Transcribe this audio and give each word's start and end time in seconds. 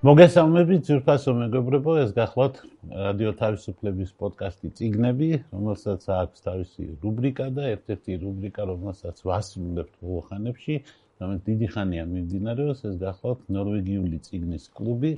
მოგესალმებით 0.00 0.86
ძვირფასო 0.88 1.32
მეგობრებო, 1.36 1.94
ეს 2.00 2.12
გახლავთ 2.16 2.60
რადიო 2.88 3.30
თავისუფლების 3.36 4.12
პოდკასტი 4.16 4.68
ციგნები, 4.78 5.26
რომელსაც 5.52 6.06
აქვს 6.16 6.44
თავისი 6.46 6.84
რუბრიკა 7.02 7.48
და 7.52 7.66
ერთ-ერთი 7.72 8.16
რუბრიკა, 8.22 8.64
რომელსაც 8.70 9.20
ვასრულებთ 9.28 9.92
ბოლოხანებში, 10.00 10.76
რომელიც 11.20 11.42
დიდი 11.50 11.68
ხანია 11.74 12.04
მიმდინარეობს, 12.14 12.80
ეს 12.88 12.94
გახლავთ 13.02 13.42
ნორვეგიული 13.52 14.16
ციგნის 14.24 14.64
კლუბი. 14.72 15.12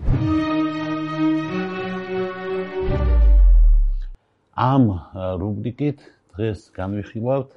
ამ 4.66 4.84
რუბრიკით 5.46 5.98
დღეს 6.34 6.66
განვიხილავთ 6.74 7.51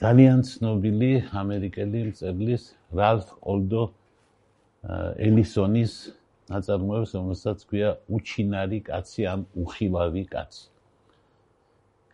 ძალიან 0.00 0.40
ცნობილი 0.48 1.12
ამერიკელი 1.44 2.00
მწერლის 2.08 2.64
რალფ 2.96 3.28
ოლდო 3.44 3.84
ელისონის 4.86 5.92
ნაწარმოებს, 6.50 7.10
რომელსაც 7.18 7.58
ქვია 7.66 7.90
უჩინარი 8.06 8.80
კაცი 8.86 9.22
ან 9.26 9.40
უხილავი 9.58 10.24
კაცი. 10.30 10.64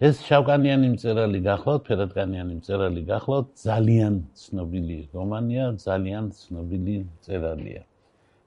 ეს 0.03 0.19
შავკანიანი 0.27 0.89
მწერალი 0.99 1.41
გახლავთ, 1.47 1.83
ფერადკანიანი 1.87 2.55
მწერალი 2.59 3.03
გახლავთ, 3.07 3.49
ძალიან 3.55 4.15
ცნობილი 4.35 4.99
რომანია, 5.15 5.67
ძალიან 5.79 6.25
ცნობილი 6.35 6.97
მწერალია. 7.07 7.83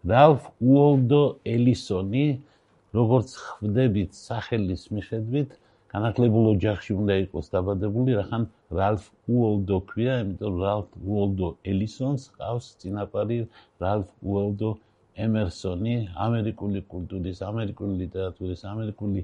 რალფ 0.03 0.41
უოლდო 0.59 1.23
ელისონი, 1.55 2.27
როგორც 2.91 3.29
ხვდებით 3.39 4.11
სახელის 4.19 4.83
მიხედვით, 4.91 5.49
განათლებულ 5.95 6.47
ოჯახში 6.51 6.91
უნდა 6.99 7.15
იყოს 7.23 7.45
დაბადებული, 7.53 8.15
რახან 8.19 8.45
რალფ 8.77 9.03
უოლდო 9.31 9.77
ქვია, 9.91 10.15
იმიტომ 10.23 10.57
რალფ 10.63 10.89
უოლდო 10.99 11.51
ელისონს 11.71 12.25
ყავს 12.35 12.65
წინაპარი 12.81 13.37
რალფ 13.83 14.09
უოლდო 14.31 14.71
ემერსონი, 15.25 15.95
ამერიკული 16.25 16.81
კულტურის, 16.91 17.39
ამერიკული 17.51 17.93
ლიტერატურის, 18.01 18.65
ამერიკული 18.73 19.23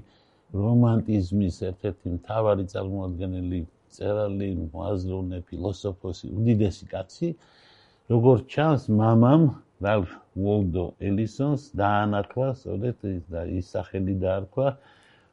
რომანტიზმის 0.62 1.60
ერთ-ერთი 1.68 2.14
მთავარი 2.16 2.64
წარმოადგენელი 2.72 3.60
წერალი, 3.92 4.48
მოაზროვნე, 4.72 5.42
ფილოსოფოსი, 5.52 6.32
უდიდესი 6.38 6.88
კაცი. 6.94 7.28
როგორც 8.12 8.48
ჩანს, 8.52 8.88
მამამ 9.02 9.44
რალფ 9.84 10.08
უოლდო 10.40 10.84
ელისონს 11.08 11.68
დაანახა, 11.76 12.48
სწორედ 12.60 12.96
ის 13.60 13.66
სახელი 13.76 14.16
დაარქვა 14.24 14.68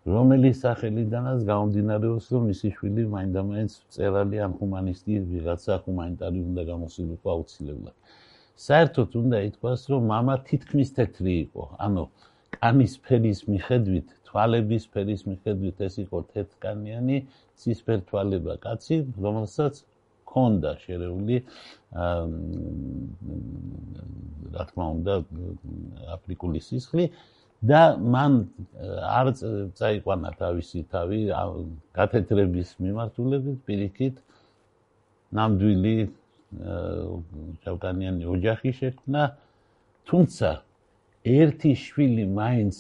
რომელიც 0.05 0.59
სახელიდანაც 0.61 1.45
გამომდინარეობს, 1.49 2.27
რომ 2.35 2.43
მისი 2.51 2.69
შვილი 2.77 3.05
მაინდამაინც 3.15 3.73
წერალი 3.97 4.39
ან 4.47 4.53
ჰუმანისტი 4.61 5.15
ვიღაცა 5.31 5.75
ჰუმანიტარი 5.87 6.41
უნდა 6.49 6.63
გამოსულიყო 6.71 7.27
აუცილებლად. 7.35 7.97
საერთოდ 8.67 9.11
უნდა 9.23 9.39
ითქვას, 9.49 9.81
რომ 9.93 10.03
мама 10.13 10.35
თითქმის 10.49 10.89
თეთრი 10.99 11.35
იყო. 11.45 11.65
ანუ 11.87 12.05
კანის 12.55 12.93
ფერის 13.05 13.41
მიხედვით, 13.51 14.09
თვალების 14.29 14.85
ფერის 14.93 15.23
მიხედვით 15.31 15.77
ეს 15.89 15.95
იყო 16.05 16.19
თეთრკანიანი, 16.35 17.17
ცისფერ 17.59 17.99
თვალება 18.09 18.55
კაცი, 18.65 18.97
რომელსაც 19.25 19.75
ქონდა 20.35 20.71
შერეული 20.85 21.37
აა 21.95 22.23
რა 24.55 24.65
თქმა 24.71 24.87
უნდა 24.97 25.15
აფრიკული 26.17 26.61
სისხლი 26.69 27.05
და 27.60 27.82
მან 28.00 28.36
არ 29.04 29.34
წაიყვანა 29.76 30.30
თავისი 30.40 30.86
თავი 30.94 31.20
კათედრების 31.98 32.70
მიმართულებით 32.80 33.58
პირიქით 33.68 34.16
ნამდვილი 35.36 35.96
შავკანიანი 37.66 38.24
ოჯახი 38.36 38.72
შექმნა 38.80 39.24
თუმცა 40.08 40.50
ერთი 41.28 41.72
შვილი 41.76 42.26
მაინც 42.32 42.76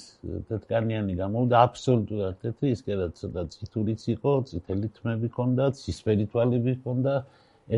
თეთრკანიანი 0.48 1.14
გამოვიდა 1.20 1.56
აბსოლუტურად 1.68 2.40
თეთრი 2.40 2.72
ის 2.72 2.82
კიდე 2.88 3.08
ცოტა 3.20 3.44
ციტურიც 3.52 4.02
იყო 4.16 4.32
წითელი 4.48 4.88
თმები 4.96 5.28
ჰქონდა 5.28 5.64
ცისფერი 5.76 6.26
თვალები 6.32 6.72
ჰქონდა 6.80 7.14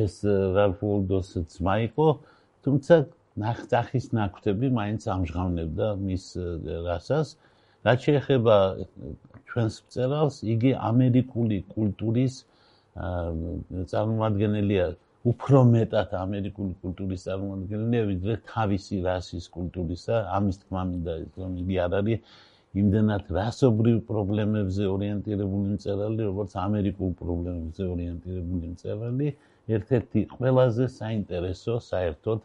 ეს 0.01 0.21
რალფოლდოს 0.55 1.29
ძმა 1.57 1.75
იყო 1.89 2.07
თუმცა 2.61 2.95
ნახტახის 3.39 4.11
ნაკვთები 4.11 4.67
მაინც 4.75 5.01
ამჟღავნებდა 5.15 5.87
მის 6.03 6.25
რასას. 6.87 7.27
რაც 7.85 7.99
შეეხება 8.05 8.55
ჩვენს 9.47 9.75
მწერალს, 9.85 10.35
იგი 10.53 10.71
ამერიკული 10.91 11.57
კულტურის 11.71 12.35
წარმოადგენელია, 13.91 14.85
უფრო 15.31 15.59
მეტად 15.71 16.09
ამერიკული 16.17 16.73
კულტურის 16.83 17.21
წარმოადგენელია, 17.27 18.03
ვიდრე 18.11 18.33
თავისი 18.51 18.95
რასის 19.05 19.45
კულტურისა. 19.55 20.15
ამის 20.37 20.55
თქმა 20.61 20.81
მინდა, 20.91 21.13
რომ 21.41 21.51
იგი 21.61 21.75
არ 21.85 21.91
არის 22.01 22.19
იმდენად 22.81 23.23
რასობრივ 23.35 23.97
პრობლემებზე 24.07 24.83
ორიენტირებული 24.95 25.67
მწერალი, 25.75 26.21
როგორც 26.29 26.51
ამერიკულ 26.67 27.09
პრობლემებზე 27.21 27.83
ორიენტირებული 27.93 28.65
მწერალი. 28.73 29.27
ერთ-ერთი 29.69 30.21
ყველაზე 30.35 30.85
საინტერესო 30.89 31.73
საერთოდ 31.91 32.39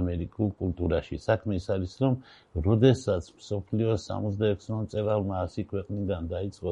ამერიკულ 0.00 0.48
კულტურაში. 0.60 1.16
საქმე 1.18 1.52
ის 1.60 1.66
არის, 1.74 1.92
რომ 2.02 2.14
როდესაც 2.66 3.22
სოფლიოს 3.50 4.00
66 4.06 4.70
მწერალმა 4.86 5.36
100 5.50 5.64
ქვეყნიდან 5.72 6.22
დაიწყო 6.34 6.70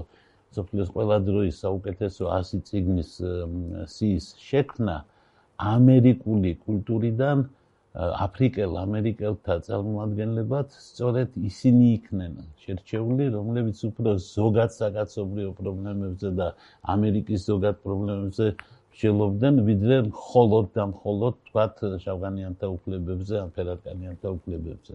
სოფლიოს 0.57 0.91
ყველა 0.95 1.17
დროის 1.29 1.57
საუკეთესო 1.65 2.25
100 2.31 2.61
წიგნის 2.69 3.11
სიის 3.95 4.27
შექმნა 4.49 4.97
ამერიკული 5.59 6.53
კულტურიდან 6.67 7.39
აფრიკელ 7.99 8.77
ამერიკელთა 8.79 9.55
წარმოადგენლებად 9.67 10.75
სწორედ 10.79 11.39
ისინი 11.51 11.87
იქნენ 11.99 12.35
შერჩეული, 12.63 13.25
რომლებიც 13.35 13.79
უფრო 13.89 14.13
ზოგად 14.23 14.71
საკაცობრიო 14.77 15.51
პრობლემებზე 15.61 16.31
და 16.39 16.49
ამერიკის 16.95 17.41
ზოგად 17.51 17.81
პრობლემებზე 17.83 18.47
შელობდნენ 19.01 19.63
ვიდრე 19.69 19.97
მხოლოდ 20.11 20.71
და 20.77 20.85
მხოლოდ 20.93 21.35
თქვათ 21.49 21.83
შავგანიანთა 22.05 22.67
უფლებებზე 22.77 23.35
ან 23.43 23.51
ფერადკანიანთა 23.59 24.29
უფლებებზე. 24.37 24.95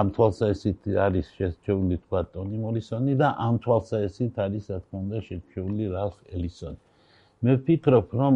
ამ 0.00 0.06
თვალსაზრისით 0.14 0.86
არის 1.06 1.26
შეჩეული 1.38 1.96
თქვათ 2.04 2.26
ტონი 2.34 2.58
მორისონი 2.64 3.14
და 3.22 3.28
ამ 3.46 3.58
თვალსაზრისით 3.64 4.38
არის 4.44 4.64
რა 4.70 4.78
თქმა 4.84 4.98
უნდა 5.04 5.18
შეჩეული 5.28 5.84
რალფ 5.96 6.16
ელისონი. 6.38 6.80
მე 7.40 7.52
ვფიქრობ 7.56 8.10
რომ 8.20 8.34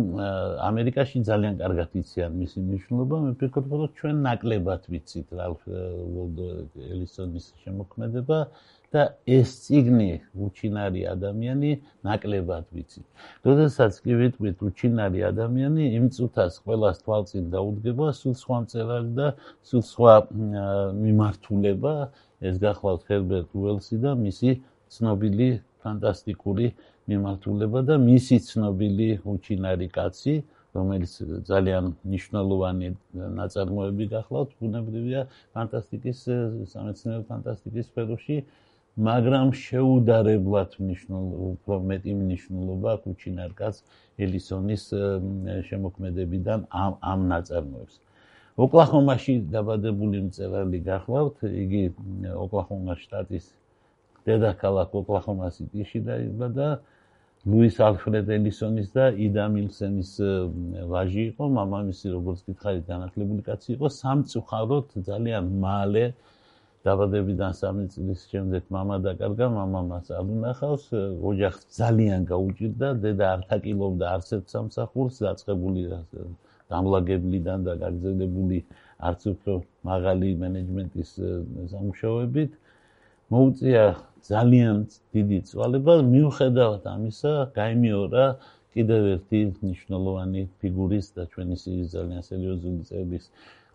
ამერიკაში 0.64 1.20
ძალიან 1.28 1.54
კარგად 1.62 1.90
იციან 2.00 2.36
მისი 2.40 2.58
მნიშვნელობა, 2.68 3.16
მე 3.24 3.30
ვფიქრობ 3.34 3.66
რომ 3.80 3.90
ჩვენ 4.00 4.16
ნაკლებად 4.26 4.82
ვიცით 4.92 5.28
რალფ 5.40 5.60
ელისონის 6.94 7.46
შემოქმედება 7.64 8.38
და 8.94 9.02
ეს 9.26 9.50
ციგნი 9.66 10.22
უჩინარი 10.38 11.02
ადამიანი 11.14 11.70
ნაკლებად 12.06 12.64
ვიცი. 12.70 13.02
როდესაც 13.42 13.92
კი 14.04 14.12
ვიტყვით 14.20 14.58
უჩინარი 14.68 15.20
ადამიანი, 15.30 15.84
იმ 15.98 16.06
წუთას 16.14 16.62
ყოველას 16.62 17.02
თვალწინ 17.02 17.44
დაუდგება 17.54 18.06
სულ 18.14 18.34
სხვა 18.38 18.56
მწერალი 18.64 19.10
და 19.18 19.28
სულ 19.66 19.82
სხვა 19.90 20.14
მიმართულება, 21.04 21.94
ეს 22.46 22.54
გახლავთ 22.62 23.02
ჰერბერტ 23.10 23.48
უელსი 23.58 23.96
და 24.04 24.10
მისი 24.14 24.50
ცნობილი 24.94 25.48
ფანტასტიკური 25.82 26.66
მიმართულება 27.10 27.80
და 27.88 27.94
მისი 28.00 28.36
ცნობილი 28.48 29.08
უჩინარი 29.26 29.88
კაცი 29.90 30.34
რომელიც 30.74 31.12
ძალიან 31.46 31.84
მნიშვნელოვანი 32.02 32.88
ნაწარმოები 33.38 34.04
გახლავთ, 34.10 34.50
ბუნებრივია 34.58 35.20
ფანტასტიკის 35.54 36.18
სამეცნიერო 36.72 37.22
ფანტასტიკის 37.30 37.86
სფეროში, 37.90 38.36
მაგრამ 38.94 39.50
შეუდარებლად 39.58 40.74
მნიშვნელობა 40.78 41.76
მეტი 41.90 42.12
მნიშვნელობა 42.14 42.92
კუჩინარკას 43.02 43.82
ელისონის 44.22 44.84
შემოქმედებიდან 45.68 46.66
ამ 46.70 46.92
ამ 47.02 47.20
ნაწარმოებს. 47.32 47.94
ოკლაჰომაში 48.54 49.34
დაბადებული 49.50 50.18
მწერალი 50.30 50.78
გახლავთ, 50.86 51.42
იგი 51.42 51.82
ოკლაჰომას 52.38 52.98
შტატის 53.02 53.44
დედაქალაქ 54.26 54.90
ოკლაჰომა-სიტიში 54.94 55.98
დაიბადა. 56.06 56.68
ლუის 57.44 57.76
ალფრედ 57.76 58.30
ელისონის 58.30 58.88
და 58.94 59.04
იდა 59.10 59.44
მილსენის 59.52 60.10
ვაჟი 60.92 61.22
იყო, 61.34 61.44
მამამისი 61.58 62.06
როგორც 62.14 62.40
გითხარით, 62.46 62.84
განათლებული 62.88 63.42
კაცი 63.44 63.68
იყო, 63.76 63.86
სამწუხაროდ 64.00 64.86
ძალიან 65.08 65.44
მალე 65.60 66.04
დაბადებიდან 66.87 67.55
3 67.59 67.87
წლის 67.93 68.21
შემდეგ 68.31 68.69
мама 68.71 68.97
დაკარგა, 69.03 69.47
мама 69.51 69.81
მას 69.87 70.11
არ 70.15 70.29
უნახავს, 70.35 70.85
ოჯახს 71.31 71.63
ძალიან 71.79 72.27
გაუჭირდა, 72.29 72.87
დედა 73.03 73.25
არ 73.35 73.41
თაკილობდა 73.51 74.05
არც 74.15 74.29
ერთ 74.37 74.45
სამსახურს, 74.55 75.15
დაწყებული 75.25 75.81
დამლაგებლიდან 76.71 77.59
და 77.67 77.73
გაგზელებული 77.83 78.59
არც 79.09 79.21
უფრო 79.33 79.53
მაღალი 79.89 80.29
მენეჯმენტის 80.43 81.11
სამუშაოებით. 81.73 82.51
მოუწია 83.33 83.83
ძალიან 84.29 84.75
დიდი 85.15 85.39
წვალება, 85.49 85.93
მიუხედავად 86.15 86.83
ამისა, 86.95 87.33
გამიორა 87.59 88.25
კიდევ 88.73 89.01
ერთი 89.13 89.39
მნიშვნელოვანი 89.59 90.41
ფიგურის 90.61 91.07
და 91.15 91.23
ჩვენი 91.33 91.55
სიის 91.63 91.87
ძალიან 91.95 92.21
სერიოზული 92.29 92.81
წერის 92.89 93.25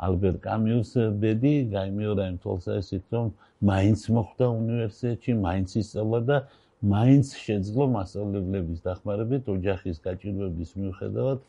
ალბერ 0.07 0.36
კამიუს 0.44 0.92
ბედი 1.22 1.54
გაიმეორა 1.75 2.24
იმ 2.31 2.38
თვალსაზრისით, 2.44 3.06
რომ 3.16 3.28
მაინც 3.69 4.00
მოხვდა 4.16 4.46
უნივერსიტეტში, 4.60 5.31
მაინც 5.46 5.69
ისწავლა 5.81 6.19
და 6.30 6.38
მაინც 6.80 7.28
შეძლო 7.36 7.84
მასწავლებლების 7.96 8.80
დახმარებით 8.88 9.44
ოჯახის 9.51 9.98
გაჭირვების 10.06 10.69
მიუხედავად 10.80 11.40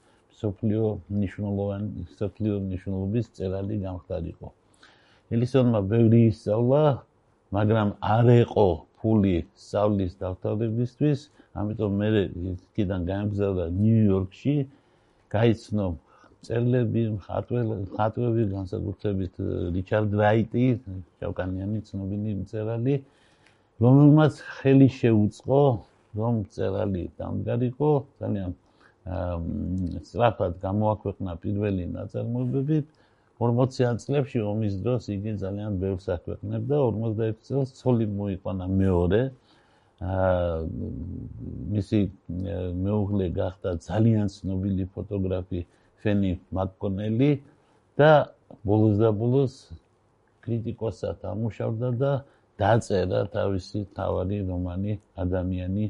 სოფლიო 0.40 0.84
მნიშვნელოვანი 1.14 2.06
სოფლიო 2.18 2.54
მნიშვნელობის 2.66 3.26
წერალი 3.38 3.76
გამხდარიყო. 3.86 4.48
ელისონმა 5.30 5.80
ბევრი 5.92 6.20
ისწავლა, 6.34 6.82
მაგრამ 7.54 7.88
არ 8.02 8.26
ეყო 8.42 8.68
ფული 8.98 9.36
სწავლის 9.54 10.12
დავთავრებისთვის, 10.22 11.18
ამიტომ 11.60 11.92
მე 12.00 12.08
კიდან 12.74 13.00
გაემგზავრა 13.10 13.66
ნიუ-იორკში, 13.78 14.54
გაიცნო 15.30 15.86
წერლები, 16.46 17.02
ხატვები, 17.26 18.44
განსაკუთრებით 18.54 19.34
რიჩარდ 19.76 20.16
რაიტი, 20.20 20.66
ჩავკანიანი 21.20 21.80
ცნობილი 21.88 22.34
მწერალი, 22.44 22.94
რომელმაც 23.84 24.40
ხელი 24.60 24.88
შეუწყო, 25.00 25.62
რომ 26.20 26.34
წერალი 26.54 27.04
დამდგარიყო, 27.20 27.90
ძალიან 28.20 28.56
სწრაფად 30.06 30.58
გამოაქვეყნა 30.64 31.32
პირველი 31.44 31.84
ნაწარმოებები 31.96 32.78
40-იან 33.40 33.96
წლებში 34.02 34.42
ომის 34.44 34.74
დროს 34.84 35.08
იგი 35.16 35.32
ძალიან 35.40 35.78
ბევრს 35.80 36.06
აქვეყნებდა. 36.12 36.76
41 36.76 37.38
წელს 37.40 37.72
ცოლი 37.80 38.06
მოიყვანა 38.12 38.66
მეორე. 38.68 39.20
აა 40.00 40.58
მისი 41.72 42.00
მეუღლე 42.84 43.26
გახდა 43.36 43.70
ძალიან 43.84 44.28
ცნობილი 44.36 44.84
ფოტოგრაფი 44.92 45.60
ფენი 46.02 46.32
მაკკონელი 46.56 47.30
და 48.00 48.12
ბოლოს 48.66 48.96
და 49.02 49.10
ბოლოს 49.22 49.54
კრიტიკოსად 50.44 51.24
ამუშავდა 51.32 51.88
და 52.02 52.12
დაწერა 52.60 53.20
თავისი 53.34 53.86
თავი 53.96 54.38
რომანი 54.50 54.98
ადამიანი 55.24 55.84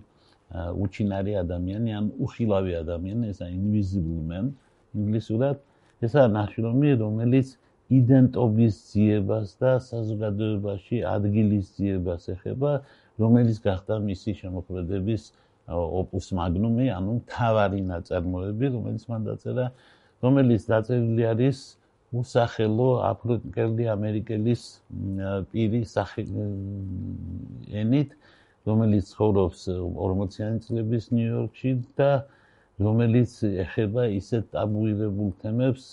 უჩინარი 0.84 1.32
ადამიანი 1.44 1.90
ან 1.98 2.04
უხილავი 2.26 2.72
ადამიანი 2.82 3.30
ესა 3.32 3.46
invisible 3.54 4.22
man 4.30 4.54
ინგლისურად. 4.94 5.56
ესა 6.00 6.22
ნაშრომი 6.32 6.90
რომელიც 7.02 7.48
იდენტობის 7.92 8.74
ძიებას 8.90 9.48
და 9.60 9.72
საზოგადოებაში 9.84 10.96
ადგილის 11.14 11.66
ძიებას 11.76 12.22
ეხება 12.34 12.72
რომელიც 13.20 13.58
გახდა 13.66 13.94
მისი 14.08 14.30
შემოქმედების 14.40 15.22
ოპუს 16.00 16.26
მაგნუმი 16.38 16.86
ანუ 16.98 17.14
თავარი 17.34 17.80
ნაწარმოები 17.92 18.66
რომელიც 18.74 19.04
მან 19.10 19.20
დაწერა 19.28 19.66
რომელიც 20.24 20.66
დაწერილი 20.70 21.24
არის 21.32 21.58
უსახელო 22.20 22.90
აფრიკელი 23.06 23.84
ამერიკელის 23.94 24.64
პირი 25.52 25.82
სახე 25.94 26.26
ენით 27.82 28.18
რომელიც 28.68 29.14
ცხოვრობს 29.14 29.62
40-იანი 29.76 30.60
წლების 30.66 31.08
ნიუ-იორკში 31.14 31.72
და 32.00 32.10
რომელიც 32.80 33.32
ეხება 33.64 34.06
ისეთ 34.16 34.50
ტაბუირებულ 34.56 35.30
თემებს, 35.40 35.86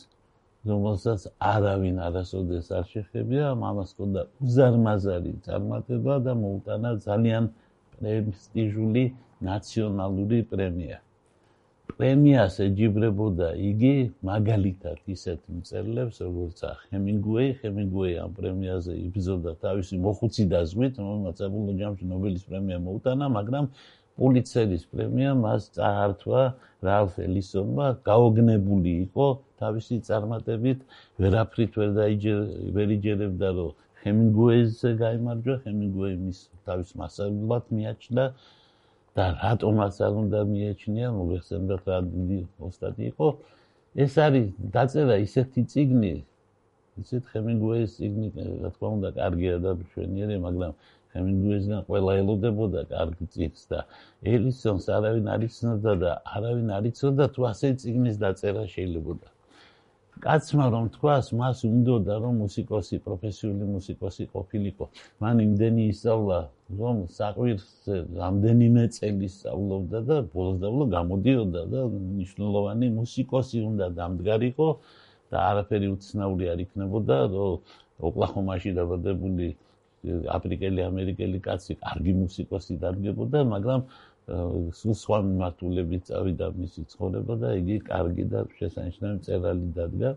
რომელსაც 0.68 1.28
არავინ 1.54 1.98
არასოდეს 2.08 2.72
არ 2.76 2.86
შეხებია, 2.92 3.54
მამას 3.64 3.92
ყოდა 4.00 4.24
უზარმაზარი 4.44 5.34
წარმატება 5.48 6.16
და 6.28 6.34
მოუტანა 6.44 6.92
ძალიან 7.08 7.52
პრესტიჟული 7.98 9.04
ნაციონალური 9.52 10.40
პრემია. 10.52 10.98
პრემიას 11.98 12.60
ეჯიბრებოდა 12.62 13.48
იგი 13.58 13.92
მაგალითად 14.30 14.98
ისეთ 15.14 15.40
მწერლებს 15.50 16.20
როგორც 16.22 16.60
ჰემინგუეი, 16.94 17.48
ჰემინგუეი 17.62 18.14
ამ 18.22 18.36
პრემიაზე 18.38 18.98
იბრძოდა 19.02 19.54
თავისი 19.64 19.98
მოხუცი 20.06 20.44
დაზღვით, 20.52 21.00
რომელმაც 21.02 21.42
აბულო 21.48 21.74
ჯამში 21.80 22.06
ნობელის 22.12 22.44
პრემია 22.50 22.78
მოუტანა, 22.86 23.30
მაგრამ 23.38 23.70
პულიცერის 24.18 24.84
პრემია 24.94 25.32
მას 25.42 25.70
წაართვა 25.78 26.44
რალფ 26.86 27.18
ელისონმა, 27.26 27.88
გაოგნებული 28.06 28.94
იყო 29.08 29.28
თავისი 29.62 29.98
წარმატებით, 30.10 30.80
ვერაფრით 31.22 31.82
ვერ 31.82 31.92
დაიჯერ, 31.98 32.40
ვერ 32.78 32.94
იჯერებდა, 32.98 33.50
რომ 33.58 33.74
ჰემინგუეიზე 34.06 34.90
გამარჯვა, 35.02 35.56
ჰემინგუეი 35.66 36.16
მის 36.28 36.40
თავის 36.70 36.90
მასალად 37.02 37.74
მიაჩნდა 37.74 38.26
და 39.18 39.26
რატომაც 39.44 39.96
არ 40.08 40.14
უნდა 40.24 40.40
მიეჩნია 40.54 41.08
მოგეხსენებათ 41.20 41.84
რა 41.90 42.00
დიდი 42.14 42.40
ოსტატი 42.70 43.04
იყო. 43.12 43.28
ეს 44.04 44.14
არის 44.22 44.48
დაწერა 44.74 45.16
ისეთი 45.26 45.62
ციგნი 45.74 46.14
ისეთ 47.02 47.24
ჰემინგუეის 47.34 47.96
ციგნი 47.98 48.28
რა 48.64 48.70
თქმა 48.74 48.90
უნდა 48.98 49.10
კარგია 49.18 49.56
და 49.64 49.72
მშვენიერი 49.80 50.38
მაგრამ 50.46 50.74
ჰემინგუეისგან 51.14 51.82
ყველა 51.90 52.14
ელოდებოდა 52.22 52.82
კარგ 52.94 53.18
ციგს 53.34 53.64
და 53.72 53.80
ელისონს 54.34 54.86
არავინ 54.98 55.32
არ 55.34 55.48
იცნობდა 55.50 55.94
და 56.04 56.12
არავინ 56.38 56.70
არ 56.78 56.90
იცოდა 56.92 57.26
თუ 57.38 57.50
ასე 57.52 57.74
ციგნის 57.82 58.22
დაწერა 58.26 58.64
შეიძლებოდა 58.76 59.28
კაცმა 60.24 60.66
რომ 60.74 60.86
თქვას, 60.96 61.26
მას 61.40 61.58
უნდოდა 61.68 62.16
რომ 62.24 62.34
მუსიკოსი, 62.44 62.96
პროფესიული 63.06 63.66
მუსიკოსი 63.76 64.24
ყოფილიყო. 64.34 64.86
მან 65.22 65.36
იმდენი 65.46 65.84
ისწავლა, 65.94 66.40
რომ 66.80 66.96
საყვირს 67.18 67.68
რამდენიმე 68.22 68.84
წელი 68.98 69.28
სწავლობდა 69.38 70.00
და 70.10 70.18
ბოლოს 70.34 70.58
და 70.64 70.68
ბოლოს 70.74 70.90
გამოდიოდა 70.98 71.62
და 71.74 71.82
მნიშვნელოვანი 71.94 72.88
მუსიკოსი 73.00 73.58
უნდა 73.70 73.86
დამდგარიყო 74.00 74.70
და 75.32 75.38
არაფერი 75.52 75.88
უცნაური 75.96 76.46
არ 76.54 76.60
იქნებოდა, 76.66 77.18
რომ 77.36 77.54
ოკლაჰომაში 78.08 78.70
დაბადებული 78.78 79.48
აფრიკელი 80.08 80.82
ამერიკელი 80.88 81.40
კაცი 81.48 81.74
კარგი 81.84 82.14
მუსიკოსი 82.24 82.74
დადგებოდა, 82.84 83.40
მაგრამ 83.54 83.82
სულ 84.28 84.96
სხვა 85.02 85.18
მიმართულებით 85.28 86.02
წავიდა 86.10 86.48
მისი 86.60 86.82
ცხოვრება 86.94 87.34
და 87.44 87.50
იგი 87.62 87.78
კარგი 87.88 88.26
და 88.34 88.40
შესანიშნავი 88.60 89.18
წერალი 89.28 89.68
დადგა. 89.78 90.10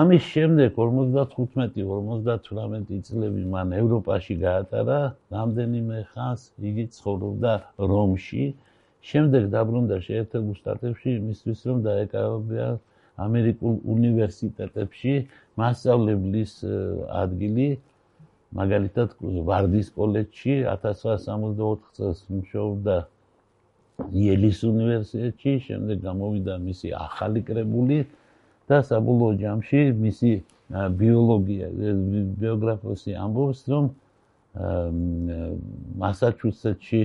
ამის 0.00 0.22
შემდეგ 0.32 0.68
55-58 0.78 3.00
წლები 3.08 3.42
მან 3.54 3.68
ევროპაში 3.80 4.34
გაატარა, 4.44 4.98
რამდენიმე 5.34 5.98
ხანს 6.14 6.42
იგი 6.70 6.84
ცხოვრობდა 6.96 7.52
რომში. 7.92 8.44
შემდეგ 9.10 9.42
დაბრუნდა 9.52 9.96
შეერთებულ 10.06 10.54
შტატებში 10.60 11.08
იმისთვის 11.20 11.60
რომ 11.68 11.78
დაეკავებია 11.88 12.66
ამერიკულ 13.26 13.74
უნივერსიტეტებში 13.94 15.12
მასწავლებლის 15.60 16.52
ადგილი 17.22 17.68
მაგალითად 18.58 19.14
ვარდის 19.46 19.90
კოლეჯში 19.94 20.54
1964 20.66 21.96
წელს 21.96 22.22
მუშაობდა 22.34 22.96
იელის 24.10 24.62
უნივერსიტეტში, 24.66 25.52
შემდეგ 25.66 26.02
გამოვიდა 26.02 26.56
მისი 26.64 26.88
ახალი 26.98 27.42
კრებული 27.46 27.98
და 28.70 28.80
საბოლოო 28.90 29.36
ჯამში 29.42 29.82
მისი 30.00 30.32
ბიოლოგია 30.70 31.68
ბიოგრაფოსი 32.40 33.16
ამბობს, 33.22 33.60
რომ 33.70 33.90
მასაჩუსეტში 36.02 37.02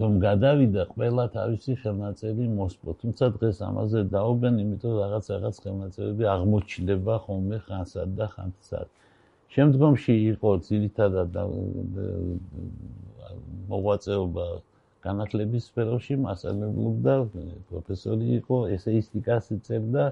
რომ 0.00 0.12
გადავიდა 0.24 0.82
ყველა 0.92 1.24
თავისი 1.36 1.72
ხელნაწერი 1.82 2.44
მოსპო. 2.58 2.90
თუმცა 3.00 3.24
დღეს 3.36 3.56
ამაზე 3.68 4.00
დაობენ, 4.16 4.54
იმიტომ 4.64 4.92
რაღაც 5.04 5.24
რაღაც 5.34 5.56
ხელნაწერები 5.64 6.24
აღმოჩნდება 6.34 7.14
ხოლმე 7.24 7.58
ხანსად 7.66 8.08
და 8.18 8.26
ხანსად. 8.34 8.88
შემდგომში 9.54 10.14
იყო 10.34 10.50
ძირითადად 10.66 11.30
მოღვაწეობა 13.70 14.46
განათლების 15.04 15.62
სფეროში, 15.70 16.14
მასწავლებლობდა, 16.24 17.14
პროფესორი 17.68 18.26
იყო, 18.40 18.56
ესეისტიკას 18.76 19.44
წერდა 19.66 20.04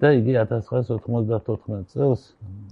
და 0.00 0.08
იგი 0.18 0.32
1994 0.42 1.82
წელს 1.92 2.22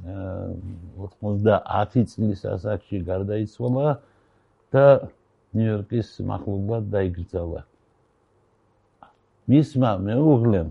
90 0.07 2.07
წლის 2.15 2.41
ასაკში 2.55 2.97
გარდაიცვალა. 3.11 3.89
და 4.73 4.85
ნიუ-იორკის 5.53 6.09
მახლობლად 6.29 6.85
დაიგრძალა. 6.93 7.61
მისმა 9.53 9.91
მეუღლემ 10.07 10.71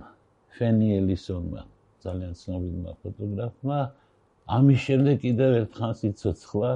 ფენი 0.58 0.88
ელისონმა 1.01 1.62
ძალიან 2.03 2.34
ცნობილმა 2.41 2.91
ფოტოგრაფმა 3.03 3.79
ამის 4.58 4.79
შემდეგ 4.88 5.15
კიდევ 5.25 5.51
ერთხელ 5.62 5.93
სიცოცხლა 6.01 6.72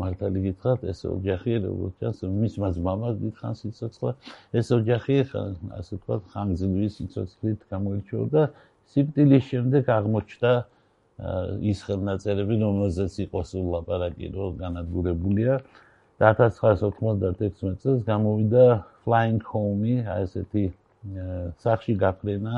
მართალი 0.00 0.38
გითხრათ 0.46 0.80
ეს 0.92 1.00
ოჯახი 1.10 1.52
როგორც 1.66 1.94
ჩანს 2.00 2.18
მისმა 2.40 2.68
მამას 2.86 3.14
დიდხანს 3.22 3.58
სიცოცხლა 3.64 4.10
ეს 4.60 4.66
ოჯახი 4.78 5.16
ასე 5.78 5.92
ვთქვათ 5.98 6.22
ხანგრძლივი 6.32 6.88
სიცოცხლით 6.96 7.60
გამოირჩეოდა. 7.70 8.42
სიკვდილის 8.90 9.44
შემდეგ 9.50 9.84
აღმოჩნდა 9.98 10.52
ის 11.70 11.78
ხელნაწერები 11.86 12.54
რომელზეც 12.64 13.14
იყო 13.26 13.40
სულ 13.50 13.66
ლაპარაკი 13.74 14.26
რომ 14.34 14.50
განადგურებულია 14.64 15.54
1996 16.20 17.80
წელს 17.80 18.00
გამოვიდა 18.04 18.64
flying 19.04 19.40
home-ი, 19.40 19.94
აი 20.04 20.26
ესეთი 20.28 20.64
სახში 21.64 21.94
გაფრენა 22.02 22.54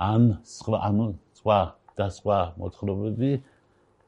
ან 0.00 0.22
სხვა 0.48 0.78
ანუ 0.88 1.06
სხვა 1.36 1.58
და 2.00 2.06
სხვა 2.16 2.38
მოთხრობები 2.58 3.30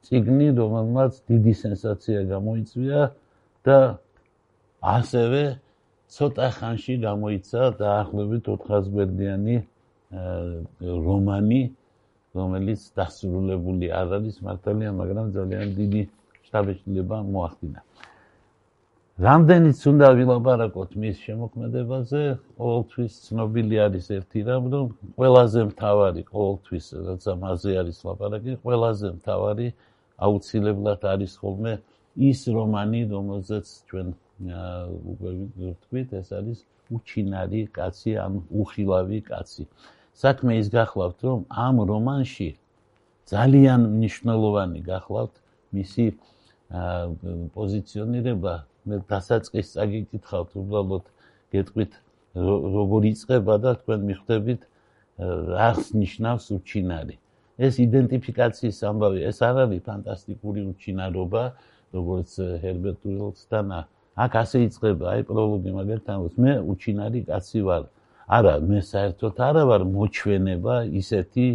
ციგნი, 0.07 0.49
რომელმაც 0.57 1.13
დიდი 1.29 1.53
სენსაცია 1.61 2.25
გამოიწვია 2.33 3.01
და 3.69 3.79
ასევე 4.97 5.43
ცოტა 6.17 6.49
ხანში 6.57 6.95
გამოიცა 7.05 7.61
დაახლოებით 7.83 8.43
400 8.49 8.91
გვერდიანი 8.97 9.57
რომანი, 11.07 11.63
რომელიც 12.39 12.81
დასრულებული 12.97 13.87
არ 14.01 14.09
არის 14.19 14.37
მართალია, 14.47 14.91
მაგრამ 15.01 15.27
ძალიან 15.37 15.69
დიდი 15.79 16.03
შთაბეჭდილება 16.47 17.17
მოახდინა. 17.35 17.81
რამდენიც 19.17 19.79
უნდა 19.89 20.09
ვილაპარაკოთ 20.13 20.91
მის 21.01 21.21
შემოქმედებაზე, 21.25 22.23
ყოველთვის 22.61 23.13
ცნობილი 23.25 23.77
არის 23.81 24.07
ერთი 24.13 24.41
რამ, 24.45 24.65
რომ 24.75 24.87
ყველაზე 25.17 25.61
მთავარი 25.73 26.23
ყოველთვის, 26.29 26.87
როცა 27.07 27.33
მასზე 27.41 27.73
არის 27.81 27.99
ლაპარაკი, 28.05 28.53
ყველაზე 28.61 29.09
მთავარი 29.17 29.69
აუცილებლად 30.21 31.01
არის 31.17 31.33
ხოლმე 31.41 31.73
ის 32.29 32.41
რომანი, 32.45 33.01
რომელზეც 33.09 33.67
ჩვენ 33.89 34.09
უკვე 35.17 35.31
ვთქვით, 35.65 36.09
ეს 36.21 36.29
არის 36.37 36.59
უჩინარი 36.93 37.61
კაცი, 37.73 38.13
ან 38.21 38.33
უხილავი 38.53 39.21
კაცი. 39.33 39.65
საქმე 40.13 40.53
ის 40.61 40.69
გახლავთ, 40.69 41.19
რომ 41.25 41.41
ამ 41.49 41.77
რომანში 41.89 42.51
ძალიან 43.33 43.81
მნიშვნელოვანი 43.97 44.81
გახლავთ 44.93 45.35
მისი 45.73 46.05
პოზიციონირება. 47.57 48.55
მე 48.87 48.97
დასაწყის 49.11 49.67
წაგიკითხავთ, 49.77 50.51
უბრალოდ 50.63 51.05
გეტყვით 51.53 51.93
როგორ 52.37 53.03
იწყება 53.13 53.55
და 53.65 53.71
თქვენ 53.81 54.01
მიხვდებით 54.11 54.63
რას 55.57 55.81
ნიშნავს 55.97 56.45
უჩინარი. 56.57 57.17
ეს 57.57 57.75
იდენტიფიკაციის 57.81 58.79
ამბავი, 58.85 59.21
ეს 59.31 59.39
არ 59.41 59.57
არის 59.65 59.81
ფანტასტიკური 59.89 60.63
უჩინარობა, 60.73 61.43
როგორც 61.97 62.31
ჰერბერტ 62.63 63.01
უილსტანა. 63.09 63.79
აქ 64.17 64.33
ასე 64.43 64.59
იწყება, 64.69 65.05
აი 65.13 65.23
პროლოგი 65.29 65.71
მაგერთან, 65.77 66.17
მე 66.37 66.53
უჩინარი 66.73 67.21
კაცი 67.29 67.61
ვარ. 67.69 67.83
არა, 68.27 68.55
მე 68.69 68.79
საერთოდ 68.83 69.35
არა 69.49 69.63
ვარ 69.71 69.83
მოჩვენება 69.97 70.75
ისეთი 71.01 71.47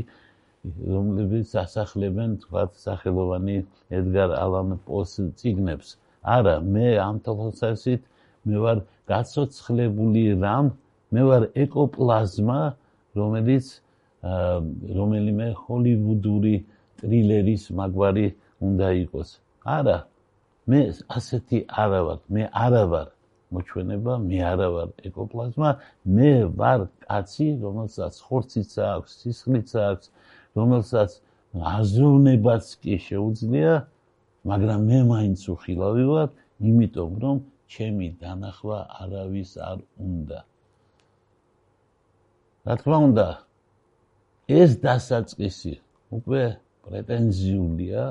რომლებიც 0.62 1.50
ასახლებენ 1.58 2.38
თქვა 2.46 2.64
სახელოვანი 2.78 3.58
ედგარ 3.98 4.30
ალან 4.38 4.78
პოს 4.86 5.18
ციგნებს. 5.38 5.98
არა, 6.22 6.56
მე 6.74 6.88
ამ 7.02 7.22
თვალსაზრისით 7.26 8.02
მე 8.46 8.58
ვარ 8.64 8.84
გაცოცხლებული 9.12 10.24
რამ, 10.42 10.74
მე 11.14 11.22
ვარ 11.30 11.44
ეკოპლაზმა, 11.64 12.60
რომელიც 13.18 13.66
რომელიმე 14.98 15.48
ჰოლივუდური 15.66 16.56
ტრილერის 17.02 17.64
მაგვარი 17.78 18.28
უნდა 18.62 18.88
იყოს. 19.06 19.30
არა, 19.66 19.98
მე 20.70 20.80
ასეთი 21.18 21.60
არა 21.84 22.02
ვარ, 22.08 22.20
მე 22.30 22.44
არა 22.66 22.84
ვარ 22.94 23.08
მოჩვენება 23.52 24.14
მე 24.24 24.40
არა 24.48 24.68
ვარ 24.76 24.90
ეკოპლაზმა 25.08 25.70
მე 26.16 26.32
ვარ 26.60 26.86
კაცი 27.04 27.48
რომელსაც 27.64 28.20
ხორციც 28.28 28.72
აქვს 28.88 29.12
სისხლიც 29.22 29.70
აქვს 29.88 30.08
რომელსაც 30.60 31.12
აზროვნებაც 31.76 32.66
კი 32.84 32.96
შეუძლია 33.08 33.74
მაგრამ 34.50 34.82
მე 34.90 35.00
მაინც 35.12 35.42
უხილავი 35.54 36.06
ვარ 36.12 36.30
იმიტომ 36.70 37.12
რომ 37.24 37.38
ჩემი 37.72 38.08
დანახვა 38.22 38.80
არავის 39.04 39.52
არ 39.70 39.80
უნდა 40.08 40.40
რა 42.66 42.74
თქმა 42.82 42.98
უნდა 43.10 43.28
ეს 44.62 44.72
დასაწყისი 44.86 45.76
უკვე 46.18 46.44
პრეტენზიულია 46.86 48.06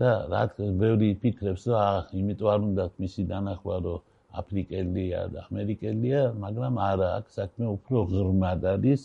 და 0.00 0.10
რა 0.32 0.42
ბევრი 0.82 1.08
ფიქრებს 1.22 1.62
რომ 1.70 1.80
აა 1.86 2.00
იმიტომ 2.20 2.52
არ 2.54 2.60
უნდა 2.68 2.84
მისი 3.00 3.22
დანახვა 3.32 3.76
რომ 3.86 4.04
აფრიკელია 4.36 5.20
და 5.32 5.44
ამერიკელია, 5.50 6.22
მაგრამ 6.44 6.78
არა, 6.86 7.08
აქ 7.20 7.26
საქმე 7.38 7.66
უფრო 7.76 8.02
ღრმად 8.12 8.66
არის. 8.74 9.02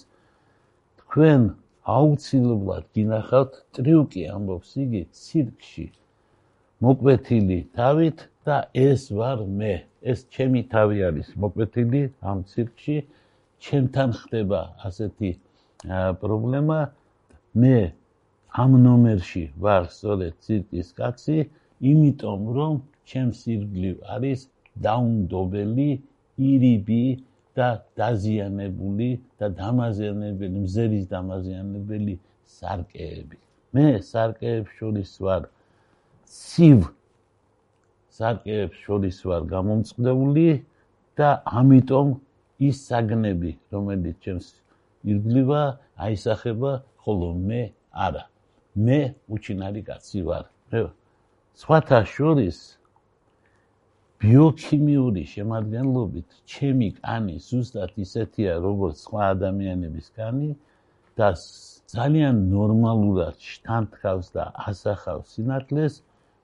თქვენ 1.02 1.42
აუცილებლად 1.96 2.84
გინახავთ 2.96 3.54
ტრიუკი 3.78 4.24
ამბობს 4.36 4.72
იგი 4.84 5.02
ცირკში. 5.22 5.88
მოკვეთილი 6.86 7.60
თავით 7.78 8.26
და 8.48 8.58
ეს 8.74 9.02
ვარ 9.18 9.46
მე. 9.60 9.74
ეს 10.12 10.20
ჩემი 10.34 10.62
თავი 10.74 10.98
არის 11.08 11.30
მოკვეთილი 11.42 12.02
ამ 12.32 12.38
ცირკში. 12.52 12.98
ჩემთან 13.62 14.10
ხდება 14.20 14.62
ასეთი 14.88 15.32
პრობლემა. 16.22 16.80
მე 17.62 17.78
ამ 18.64 18.72
ნომერში 18.86 19.44
ვარ 19.64 19.84
სწორედ 19.96 20.34
ცირკის 20.44 20.90
კაცი, 20.98 21.38
იმიტომ 21.92 22.42
რომ 22.58 22.74
ჩემს 23.10 23.40
ირგლივ 23.54 23.96
არის 24.16 24.40
დაუნდობელი 24.86 25.90
ირიბი 26.50 27.06
და 27.58 27.70
დაზიანებული 28.00 29.10
და 29.40 29.48
დამაზიანებელი 29.62 30.60
მზერის 30.66 31.06
დამაზიანებელი 31.12 32.16
სარკეები 32.58 33.38
მე 33.76 33.88
სარკეებს 34.12 34.78
შორის 34.80 35.12
ვარ 35.26 35.50
ცივ 36.32 36.84
სარკეებს 38.18 38.82
შორის 38.86 39.18
ვარ 39.28 39.48
გამომწყდეული 39.54 40.48
და 41.20 41.30
ამიტომ 41.62 42.14
ის 42.68 42.82
საგნები 42.90 43.52
რომელიც 43.76 44.18
ჩემს 44.26 44.48
ირგლივა 45.12 45.62
აისახება 46.08 46.72
ხოლო 47.04 47.30
მე 47.50 47.62
არა. 48.08 48.24
მე 48.88 49.00
უჩინარი 49.36 49.82
კაცი 49.88 50.22
ვარ 50.28 50.46
სხვათა 51.62 52.00
შორის 52.16 52.60
ბიოქიმიური 54.24 55.24
შემადგენლობით 55.34 56.38
ჩემი 56.54 56.88
კანი 57.02 57.36
ზუსტად 57.48 57.98
ისეთია 58.06 58.54
როგორც 58.64 59.02
სხვა 59.06 59.24
ადამიანების 59.36 60.08
კანი 60.20 60.52
და 61.20 61.30
ძალიან 61.96 62.40
ნორმალურად 62.54 63.36
შთანთქავს 63.52 64.32
და 64.38 64.46
ასახავს 64.70 65.36
სინათლეს 65.36 66.00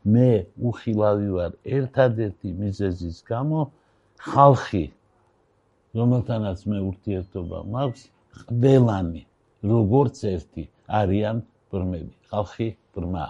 მე 0.05 0.29
უხილავი 0.69 1.29
ვარ 1.37 1.51
ერთადერთი 1.77 2.49
მიზეზის 2.61 3.17
გამო 3.31 3.59
ხალხი 4.27 4.85
რომელთანაც 5.97 6.59
მე 6.71 6.77
ურთიერთობა 6.89 7.59
მაქვს 7.75 8.03
ყველანი 8.47 9.23
როგორც 9.71 10.17
ერთი 10.33 10.63
არიან 11.01 11.37
ბრმები. 11.71 12.13
ხალხი 12.31 12.67
ბრმა. 12.95 13.27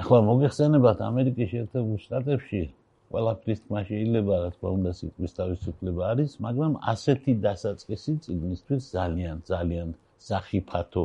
ახლა 0.00 0.18
მოგეხსენებათ 0.28 0.98
ამერიკის 1.08 1.48
შეერთებულ 1.52 1.96
შტატებში 2.04 2.62
ყველაფრის 3.10 3.58
თქმა 3.64 3.80
შეიძლება 3.90 4.34
რა 4.42 4.50
თქმა 4.54 4.70
უნდა 4.76 4.92
სიტყვის 5.00 5.32
თავისუფლება 5.40 6.02
არის 6.12 6.30
მაგრამ 6.46 6.72
ასეთი 6.92 7.32
დასაწყისი 7.46 8.12
წიგნისთვის 8.24 8.82
ძალიან 8.96 9.36
ძალიან 9.50 9.88
სახიფათო 10.28 11.04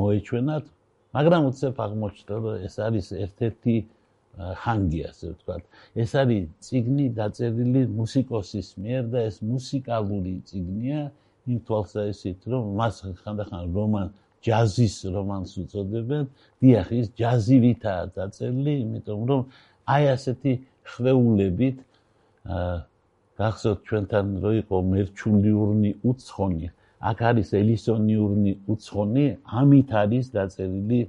მოეჩვენათ 0.00 0.64
მაგრამ 1.16 1.42
უცებ 1.50 1.80
აღმოჩნდა 1.84 2.34
რომ 2.44 2.56
ეს 2.66 2.74
არის 2.86 3.06
ერთ-ერთი 3.24 3.74
ხანგი 4.62 5.00
ასე 5.10 5.26
ვთქვათ. 5.34 5.62
ეს 6.02 6.10
არის 6.22 6.44
წიგნი 6.64 7.06
დაწერილი 7.18 7.82
მუსიკოსის 8.00 8.68
მიერ 8.82 9.04
და 9.12 9.18
ეს 9.30 9.36
მუსიკალური 9.52 10.34
წიგნია 10.48 11.00
იმ 11.50 11.58
თვალსაზრისით 11.66 12.40
რომ 12.50 12.64
მას 12.80 12.96
ხანდახან 13.22 13.64
რომან 13.74 14.06
ჯაზის 14.46 14.96
რომანს 15.14 15.52
უწოდებენ. 15.62 16.24
დიახ 16.62 16.88
ის 17.00 17.06
ჯაზივითაა 17.20 18.04
დაწერილი 18.16 18.74
იმიტომ 18.84 19.20
რომ 19.30 19.40
აი 19.94 20.04
ასეთი 20.14 20.52
ხვეულებით 20.90 21.78
აა 22.54 22.76
გახსოვთ 23.40 23.80
ჩვენთან 23.88 24.26
რო 24.42 24.50
იყო 24.62 24.76
მერჩულიურნი 24.92 25.90
უცხონი 26.10 26.68
აქ 27.00 27.18
არის 27.30 27.48
ელისონიურნი 27.56 28.52
უცხონი 28.72 29.26
ამით 29.60 29.90
არის 30.02 30.26
დაწერილი 30.36 31.00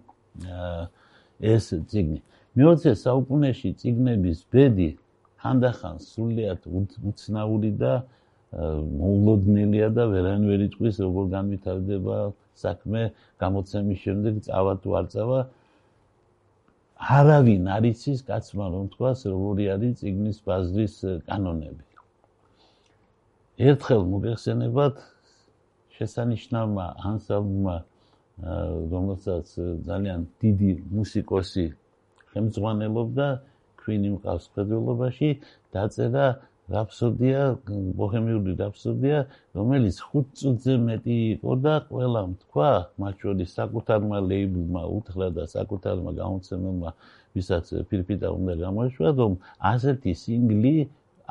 ეს 1.53 1.65
ციგნი 1.91 2.19
მეოცე 2.55 2.91
საუკუნეში 3.03 3.69
ციგნების 3.81 4.39
ბედი 4.51 4.89
ხანდახან 5.43 5.95
სულიად 6.05 6.62
უცნაური 7.10 7.71
და 7.81 7.93
მოულოდნელია 8.51 9.89
და 9.95 10.03
ვერანვერი 10.12 10.67
წვის 10.75 10.95
როგორ 11.03 11.25
განვითარდება 11.36 12.17
საქმე 12.63 13.01
გამოცემის 13.43 14.00
შემდეგ 14.05 14.39
წავა 14.48 14.74
თუ 14.83 14.89
არ 15.00 15.05
წავა 15.15 15.39
არავინ 17.01 17.69
არ 17.75 17.88
იცის 17.91 18.19
კაცმა 18.27 18.65
რომ 18.75 18.89
თქვას 18.93 19.25
როგორი 19.25 19.63
არის 19.74 19.93
ციგნის 20.01 20.38
ბაზრის 20.45 20.95
კანონები. 21.25 21.86
ერთხელ 23.57 24.03
მოგეხსენებათ 24.12 24.95
შესანიშნავმა 26.01 26.86
ანსამბლმა 27.13 27.77
რომელსაც 28.41 29.48
ძალიან 29.86 30.22
დიდი 30.41 30.72
მუსიკოსი 30.98 31.65
ხელმძღვანელობდა 32.34 33.27
ქვინი 33.81 34.10
მყავს 34.17 34.46
ფედულობაში 34.55 35.29
დაწერა 35.75 36.25
რაფსოდია, 36.72 37.41
ბოჰემიური 38.00 38.53
რაფსოდია, 38.55 39.20
რომელიც 39.58 39.98
5 40.12 40.29
წუთზე 40.39 40.75
მეტი 40.88 41.17
იყო 41.36 41.51
და 41.65 41.74
ყველამ 41.91 42.29
თქვა, 42.46 42.72
მათ 43.01 43.15
შორის 43.24 43.50
საკუთარმა 43.60 44.17
ლეიბლმა 44.29 44.84
უთხრა 44.98 45.27
და 45.36 45.43
საკუთარმა 45.51 46.12
გამოცემელმა, 46.22 46.89
ვისაც 47.36 47.65
ფირფიტა 47.91 48.27
უნდა 48.39 48.53
გამოეშვა, 48.63 49.10
რომ 49.20 49.31
ასეთი 49.74 50.12
სინგლი 50.24 50.75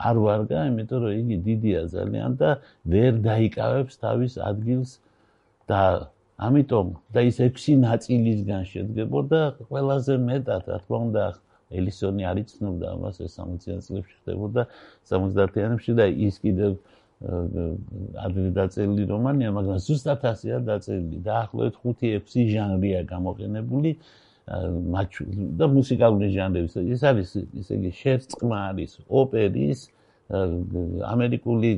არ 0.09 0.17
ვარგა, 0.25 0.59
იმიტომ 0.71 0.99
რომ 1.05 1.13
იგი 1.21 1.37
დიდია 1.47 1.83
ძალიან 1.93 2.31
და 2.41 2.51
ვერ 2.93 3.13
დაიკავებს 3.27 3.95
თავის 4.01 4.35
ადგილს 4.51 4.91
და 5.69 5.83
ამიტომ 6.41 6.87
და 7.13 7.21
ის 7.29 7.37
6 7.45 7.77
ნაწილისგან 7.85 8.63
შედგებოდა 8.73 9.41
ყველაზე 9.69 10.15
მეტად, 10.31 10.63
რა 10.73 10.79
თქმა 10.85 10.99
უნდა, 11.07 11.25
ელისონი 11.71 12.25
არ 12.27 12.39
იცნობდა 12.43 12.87
ამას 12.97 13.21
ეს 13.23 13.37
60-იან 13.39 13.81
წლებში 13.87 14.15
ხდებოდა 14.25 14.63
70-იანებში 15.11 15.93
და 16.01 16.07
ის 16.27 16.41
კიდევ 16.43 16.73
ადრე 17.21 18.49
დაწერილი 18.57 19.05
რომანია, 19.13 19.51
მაგრამ 19.53 19.79
ზუსტად 19.85 20.23
ასეა 20.33 20.59
დაწერილი. 20.65 21.19
დაახლოებით 21.21 21.77
5-6 21.85 22.49
ჟანრია 22.55 23.01
გამოყენებული 23.13 23.91
და 24.51 25.67
მუსიკალური 25.71 26.29
ჟანრების. 26.35 26.75
ეს 26.95 27.03
არის 27.07 27.29
ესე 27.61 27.73
იგი 27.79 27.91
შერწყმა 28.03 28.59
არის 28.71 28.93
ოპერის 29.07 29.81
ამერიკული 30.31 31.71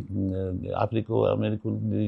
აფრიკო-ამერიკული 0.85 2.03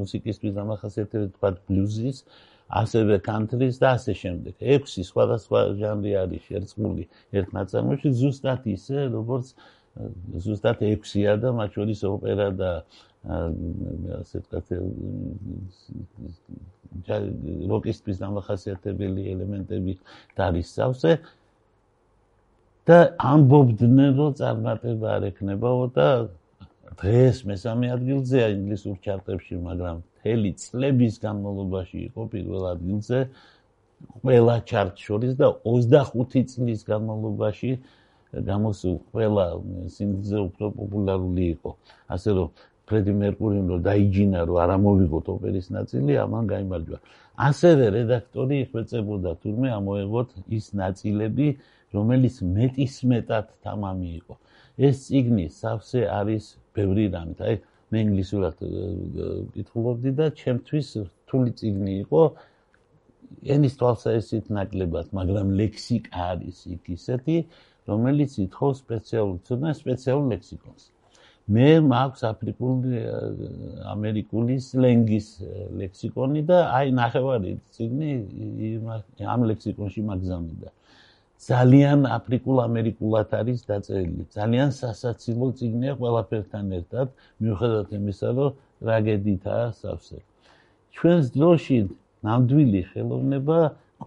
მუსიკისთვის 0.00 0.52
დამახასიათებელი 0.56 1.28
თქვა 1.36 1.50
ბლუზის 1.68 2.18
ასევე 2.66 3.20
country-ს 3.28 3.78
და 3.80 3.88
ასე 3.96 4.12
შემდეგ. 4.22 4.54
ექვსი 4.60 5.02
სხვადასხვა 5.06 5.58
ჟანრი 5.80 6.12
არის 6.22 6.42
შერწყმული 6.48 7.04
ერთ 7.38 7.48
ნაწარმოებში 7.56 8.10
ზუსტად 8.20 8.62
ისე, 8.76 8.98
როგორც 9.14 9.46
ზუსტად 10.44 10.78
ექვსია 10.92 11.36
და 11.40 11.52
მათ 11.56 11.70
შორის 11.76 12.00
ოპერა 12.04 12.48
და 12.52 12.70
ასე 13.26 14.40
ვთქვათ 14.42 14.68
როკისტვის 17.72 18.20
დამახასიათებელი 18.22 19.22
ელემენტები 19.34 19.92
დარის 20.38 20.70
სავსე 20.78 21.12
და 22.86 22.98
ამბობდნენ 23.18 24.10
რომ 24.18 24.34
წარმატება 24.38 25.06
არ 25.18 25.22
ექნებაო 25.32 25.86
და 25.96 26.08
დღეს 26.96 27.42
მესამე 27.50 27.86
ადგილზეა 27.96 28.46
ინგლისურ 28.54 28.96
ჩარტებში, 29.04 29.58
მაგრამ 29.66 29.96
მთელი 30.00 30.50
წლების 30.62 31.14
განმავლობაში 31.26 31.98
იყო 32.08 32.22
პირველ 32.32 32.64
ადგილზე 32.72 33.18
ყველა 34.22 34.56
ჩარტ 34.70 34.94
შორის 35.06 35.32
და 35.40 35.48
25 35.66 36.54
წლის 36.54 36.80
განმავლობაში 36.86 37.70
გამოსულ 38.46 38.96
ყველა 39.10 39.46
სინგლზე 39.96 40.38
უფრო 40.46 40.66
პოპულარული 40.78 41.44
იყო. 41.56 41.70
ასე 42.14 42.30
რომ 42.38 42.48
ფრედი 42.86 43.12
მერკურიმ 43.20 43.66
რო 43.72 43.78
დაიჯინა 43.88 44.40
რომ 44.48 44.56
არ 44.62 44.70
ამოვიღოთ 44.78 45.26
ოპერის 45.34 45.66
ნაწილი, 45.76 46.12
ამან 46.24 46.44
გამოიმარჯვა. 46.52 46.98
ასევე 47.48 47.84
რედაქტორი 47.96 48.58
ხვეწებოდა 48.70 49.30
თურმე 49.42 49.68
ამოეღოთ 49.78 50.30
ის 50.58 50.66
ნაწილები, 50.80 51.48
რომელიც 51.96 52.36
მეტის 52.56 52.94
მეტად 53.10 53.46
თამამი 53.66 54.08
იყო. 54.20 54.34
ეს 54.86 54.96
ციგნი 55.06 55.46
სავსე 55.60 56.00
არის 56.20 56.44
ბევრი 56.76 57.04
რამით. 57.14 57.38
აი 57.48 57.54
მე 57.90 57.98
ინგლისურად 58.06 58.56
ვკითხულობდი 59.50 60.10
და 60.18 60.26
ჩემთვის 60.40 60.88
რთული 61.06 61.50
ციგნი 61.58 61.92
იყო 62.04 62.22
ენის 63.54 63.74
თვალსაჩინო 63.78 64.54
ნაკლებად, 64.58 65.06
მაგრამ 65.18 65.48
ლექსიკა 65.60 66.10
არის 66.32 66.58
იქ 66.74 66.84
ისეთი, 66.96 67.36
რომელიც 67.90 68.32
ითხოვს 68.46 68.76
სპეციალურ 68.84 69.38
ცოდნას, 69.46 69.76
სპეციალურ 69.82 70.26
ლექსიკონს. 70.34 70.84
მე 71.46 71.66
მაქვს 71.86 72.22
აფრიკული 72.26 73.00
ამერიკული 73.86 74.54
სლენგის 74.58 75.26
ლექსიკონი 75.78 76.40
და 76.48 76.56
აი 76.74 76.90
ნახევარი 76.98 77.52
ციგნი 77.76 78.08
ამ 79.22 79.44
ლექსიკონში 79.50 80.02
მაგზავნიდა. 80.08 80.72
ძალიან 81.46 82.00
აფრიკულ-ამერიკულად 82.16 83.30
არის 83.38 83.62
დაწერილი. 83.70 84.26
ძალიან 84.34 84.74
სასაცილო 84.74 85.46
წიგნია 85.60 85.94
ყველაფერთან 86.02 86.66
ერთად, 86.80 87.06
მიუხედავად 87.38 87.90
იმისა, 87.94 88.28
რომ 88.38 88.50
ტრაგედიითაა 88.82 89.68
სავსე. 89.80 90.18
ჩვენს 90.98 91.26
დროში 91.36 91.78
ნამდვილი 92.26 92.80
ხელოვნება 92.90 93.58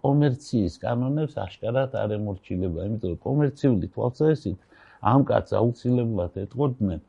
კომერციის 0.04 0.73
კანონებს 0.84 1.34
აშკარად 1.45 1.91
არ 1.95 2.10
ემორჩილება, 2.19 2.80
იმიტომ 2.89 3.10
რომ 3.15 3.23
კომერციული 3.28 3.86
თვალსაზრისით 3.95 4.60
ამ 4.99 5.19
კაცს 5.30 5.56
აუცილებლად 5.56 6.34
ეთყოდნენ 6.43 6.99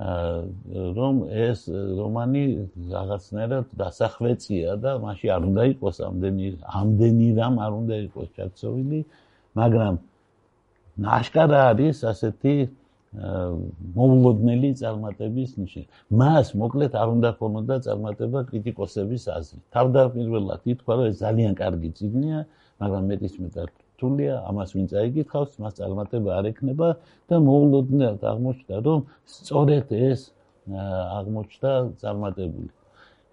რომ 0.00 1.16
ეს 1.28 1.68
რომანი 1.68 2.44
რაღაცნაირად 2.88 3.66
დასახვეწია 3.80 4.76
და 4.80 4.92
მასში 5.04 5.28
არ 5.36 5.42
უნდა 5.50 5.62
იყოს 5.76 5.96
ამდენი 6.08 6.46
ამდენი 6.80 7.26
რამ 7.36 7.54
არ 7.60 7.72
უნდა 7.80 7.96
იყოს 8.08 8.28
ჩაცოვილი 8.36 9.00
მაგრამ 9.60 9.94
ნაშკარა 11.04 11.60
არის 11.72 11.96
ასეთი 12.12 12.54
მოულოდნელი 13.10 14.70
წარმატების 14.80 15.50
ნიშანი. 15.58 15.86
მას 16.20 16.46
მოკლედ 16.62 16.92
არ 16.94 17.08
უნდა 17.16 17.30
ქონოდა 17.40 17.76
წარმატება 17.86 18.40
კრიტიკოსების 18.50 19.22
აზრით. 19.36 19.62
თავდაპირველად 19.74 20.62
ითქვა, 20.72 20.92
რომ 20.96 21.06
ეს 21.10 21.16
ძალიან 21.24 21.52
კარგი 21.62 21.90
ციგნია, 21.98 22.38
მაგრამ 22.80 23.02
მეტის 23.10 23.34
მეტად 23.42 23.70
რთულია, 24.00 24.34
ამას 24.48 24.72
ვინ 24.72 24.86
წაიგითხავს, 24.88 25.60
მას 25.60 25.76
წარმატება 25.76 26.30
არ 26.40 26.46
ექნება 26.56 26.88
და 27.28 27.36
მოულოდნელად 27.44 28.22
აღმოჩნდა, 28.32 28.76
რომ 28.80 28.98
სწორედ 29.28 29.92
ეს 29.92 30.20
აღმოჩნდა 31.20 31.72
წარმატებული. 32.00 32.70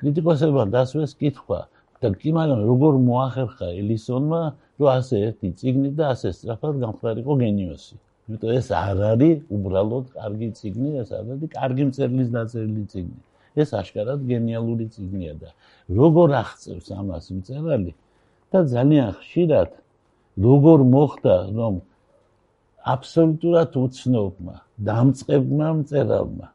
კრიტიკოსებმა 0.03 0.63
დასვეს 0.75 1.11
კითხვა 1.15 1.59
და 2.03 2.11
კი 2.21 2.29
მაგრამ 2.35 2.59
როგორ 2.69 2.93
მოახერხა 3.07 3.67
ელისონმა 3.81 4.41
რომ 4.77 4.89
ასე 4.93 5.15
ერთი 5.27 5.49
ციგნი 5.57 5.89
და 5.97 6.11
ასე 6.13 6.29
სწრაფად 6.37 6.75
გამხდარიყო 6.83 7.33
გენიოსი. 7.41 7.95
იმიტომ 8.27 8.51
ეს 8.59 8.67
არ 8.75 8.99
არის 9.11 9.37
უბრალოდ 9.55 10.05
კარგი 10.19 10.49
ციგნი, 10.59 10.89
ეს 11.01 11.09
არის 11.17 11.49
კარგი 11.57 11.83
მწერლის 11.89 12.29
დაწერილი 12.35 12.83
ციგნი. 12.91 13.19
ეს 13.57 13.73
აშკარად 13.73 14.21
გენიალური 14.29 14.85
ციგნია 14.93 15.33
და 15.41 15.49
როგორ 15.99 16.29
აღწევს 16.41 16.87
ამას 16.93 17.25
მწერალი 17.37 17.93
და 18.53 18.59
ძალიან 18.73 19.09
ხშირად 19.17 19.69
როგორ 20.45 20.79
მოხდა 20.93 21.35
რომ 21.57 21.75
აბსოლუტურად 22.93 23.71
უცნობმა 23.83 24.55
დამწყებმა 24.87 25.67
მწერალმა 25.81 26.47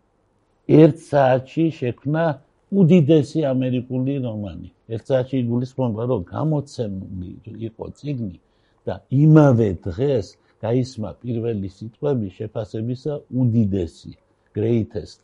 ერთ 0.70 0.96
საათში 1.10 1.64
შექმნა 1.78 2.24
უდიდესი 2.72 3.40
ამერიკული 3.44 4.14
რომანი. 4.24 4.68
ერთ 4.92 5.04
საათში 5.10 5.36
იგულისხმება, 5.44 6.02
რომ 6.10 6.20
გამოცემული 6.28 7.30
იყო 7.68 7.84
ციგნი 7.98 8.38
და 8.86 8.94
იმავე 9.10 9.68
დღეს 9.86 10.26
გაისმა 10.62 11.10
პირველი 11.22 11.68
სიტყვები 11.76 12.26
შეფასებისა 12.38 13.12
უდიდესი, 13.40 14.12
greatest. 14.56 15.18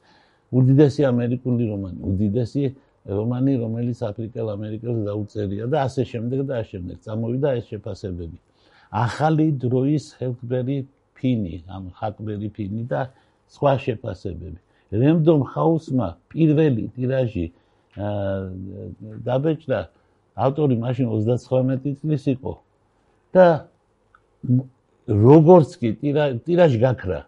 უდიდესი 0.52 1.02
ამერიკული 1.12 1.64
რომანი, 1.72 2.00
უდიდესი 2.10 2.64
რომანი, 3.08 3.52
რომელიც 3.62 3.98
აფრიკელ 4.10 4.46
ამერიკელს 4.56 5.00
დაუწერია 5.08 5.64
და 5.72 5.78
ასე 5.88 6.02
შემდეგ 6.12 6.40
და 6.48 6.54
ასე 6.60 6.70
შემდეგ. 6.72 6.96
წამოვიდა 7.06 7.48
ეს 7.58 7.64
შეფასებები. 7.72 8.38
ახალი 8.90 9.52
დროის 9.62 10.16
ჰელფბერი 10.18 10.78
ფინი, 11.18 11.62
ან 11.68 11.90
ჰაკბერი 11.98 12.48
ფინი 12.54 12.86
და 12.88 13.10
სხვა 13.52 13.72
შეფასებები. 13.84 14.58
რენდომ 14.92 15.40
ჰაუსმა 15.52 16.08
პირველი 16.32 16.84
ტირაჟი 16.96 17.46
დაბეჭდა 19.26 19.80
ავტორი 20.38 20.76
მაშინ 20.80 21.06
39 21.12 21.98
წლის 22.00 22.24
იყო 22.32 22.52
და 23.36 23.46
როგორც 25.08 25.70
კი 25.80 25.88
ტირაჟი 26.46 26.78
გაქრა 26.80 27.20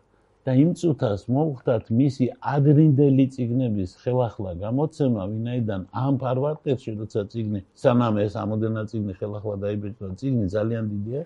და 0.51 0.55
იმ 0.59 0.71
წუთას 0.75 1.21
მოუხდათ 1.31 1.91
მისი 1.95 2.27
ადრინდელი 2.53 3.25
ციგნების 3.35 3.91
ხელახლა 4.03 4.53
გამოცემა 4.63 5.23
ვინაიდან 5.31 5.81
ამ 6.05 6.15
ფარვარტერში 6.23 6.95
როცა 6.99 7.23
ციგნი 7.31 7.61
სანამ 7.83 8.19
ეს 8.25 8.35
ამოდენა 8.43 8.83
ციგნი 8.91 9.15
ხელახლა 9.21 9.55
დაიბეჭდა 9.65 10.11
ციგნი 10.19 10.47
ძალიან 10.57 10.85
დიდია 10.91 11.23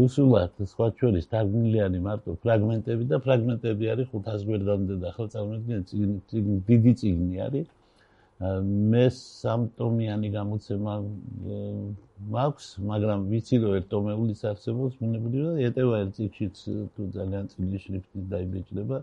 რუსულად 0.00 0.64
სხვა 0.72 0.86
ჩვენის 0.96 1.28
თარგმნილი 1.32 1.78
არის 1.86 2.02
მარტო 2.08 2.36
ფრაგმენტები 2.46 3.04
და 3.12 3.16
ფრაგმენტები 3.26 3.84
არის 3.92 4.08
500 4.16 4.48
გვერდამდე 4.48 4.94
და 5.02 5.06
ახლა 5.12 5.26
წარმოიდგინეთ 5.36 5.84
ციგნი 6.30 6.56
დიდი 6.72 6.92
ციგნი 7.00 7.36
არის 7.48 7.66
მე 8.36 9.04
სამტომიანი 9.16 10.28
გამოცემა 10.34 10.94
მაქვს 12.36 12.66
მაგრამ 12.90 13.22
ვიცი 13.32 13.56
რომ 13.62 13.76
ერთომეულიც 13.80 14.40
არსებობს 14.50 14.98
მონებული 15.00 15.44
და 15.46 15.52
ეტევა 15.70 16.00
ერთ 16.04 16.10
ციგშიც 16.18 16.56
თუ 16.92 17.02
ძალიან 17.16 17.44
წილი 17.52 17.78
შრიფტით 17.84 18.26
დაიბეჭდება 18.34 18.98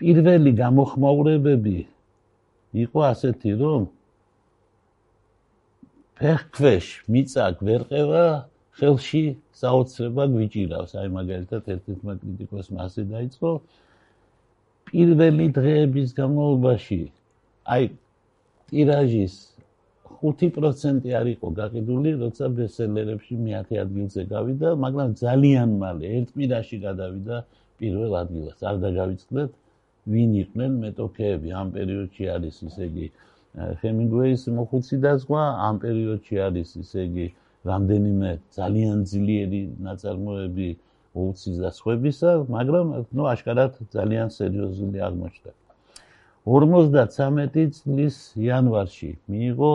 პირველი 0.00 0.52
გამოხმაურებები 0.58 1.78
იყო 2.84 3.00
ასეთი 3.14 3.52
რომ 3.62 3.86
ფეხქვეშ 6.18 6.86
მიწა 7.14 7.44
გვერყევა 7.62 8.24
ხელში 8.80 9.22
საოცრება 9.60 10.24
გვიჭირავს. 10.34 10.92
აი 10.98 11.08
მაგალითად 11.14 11.62
ერთ-ერთმა 11.74 12.12
კრიტიკოსმა 12.20 12.78
ასე 12.90 13.02
დაიწყო 13.12 13.50
პირველი 14.90 15.46
დღეების 15.56 16.08
განმავლობაში 16.18 17.00
აი 17.66 17.84
ტირაჟის 18.70 19.34
5% 20.20 21.06
არ 21.16 21.26
იყო 21.34 21.48
გაყიდული, 21.60 22.10
როცა 22.20 22.44
ბესტსელერებში 22.56 23.34
მე-10 23.40 23.80
ადგილზე 23.84 24.22
გავიდა, 24.32 24.68
მაგრამ 24.84 25.10
ძალიან 25.20 25.68
მალე 25.80 26.06
ერთ 26.18 26.28
კვირაში 26.36 26.76
გადავიდა 26.86 27.36
პირველ 27.80 28.12
ადგილას. 28.22 28.58
არ 28.70 28.76
დაგავიწყდეთ 28.84 29.50
ვინ 30.12 30.30
იყვნენ 30.42 30.72
მეტოქეები 30.84 31.48
ამ 31.60 31.68
პერიოდში 31.76 32.24
არის 32.34 32.56
ისე 32.68 32.84
იგი 32.90 33.06
ჰემინგუეის 33.82 34.42
მოხუცი 34.56 34.96
და 35.04 35.12
სხვა 35.24 35.42
ამ 35.68 35.76
პერიოდში 35.84 36.36
არის 36.46 36.68
ისე 36.82 37.00
იგი 37.08 37.26
რამდენიმე 37.70 38.30
ძალიან 38.56 38.98
ძლიერი 39.10 39.62
ნაწარმოები 39.86 40.68
ულცის 41.20 41.56
და 41.64 41.70
სხვებისა, 41.74 42.30
მაგრამ 42.56 42.86
ნუ 43.16 43.24
აშკარად 43.34 43.72
ძალიან 43.96 44.28
სერიოზული 44.30 44.98
აღმოჩნდა. 45.08 45.50
53 46.48 47.68
წლის 47.76 48.16
იანვარში 48.40 49.10
მიიღო 49.28 49.72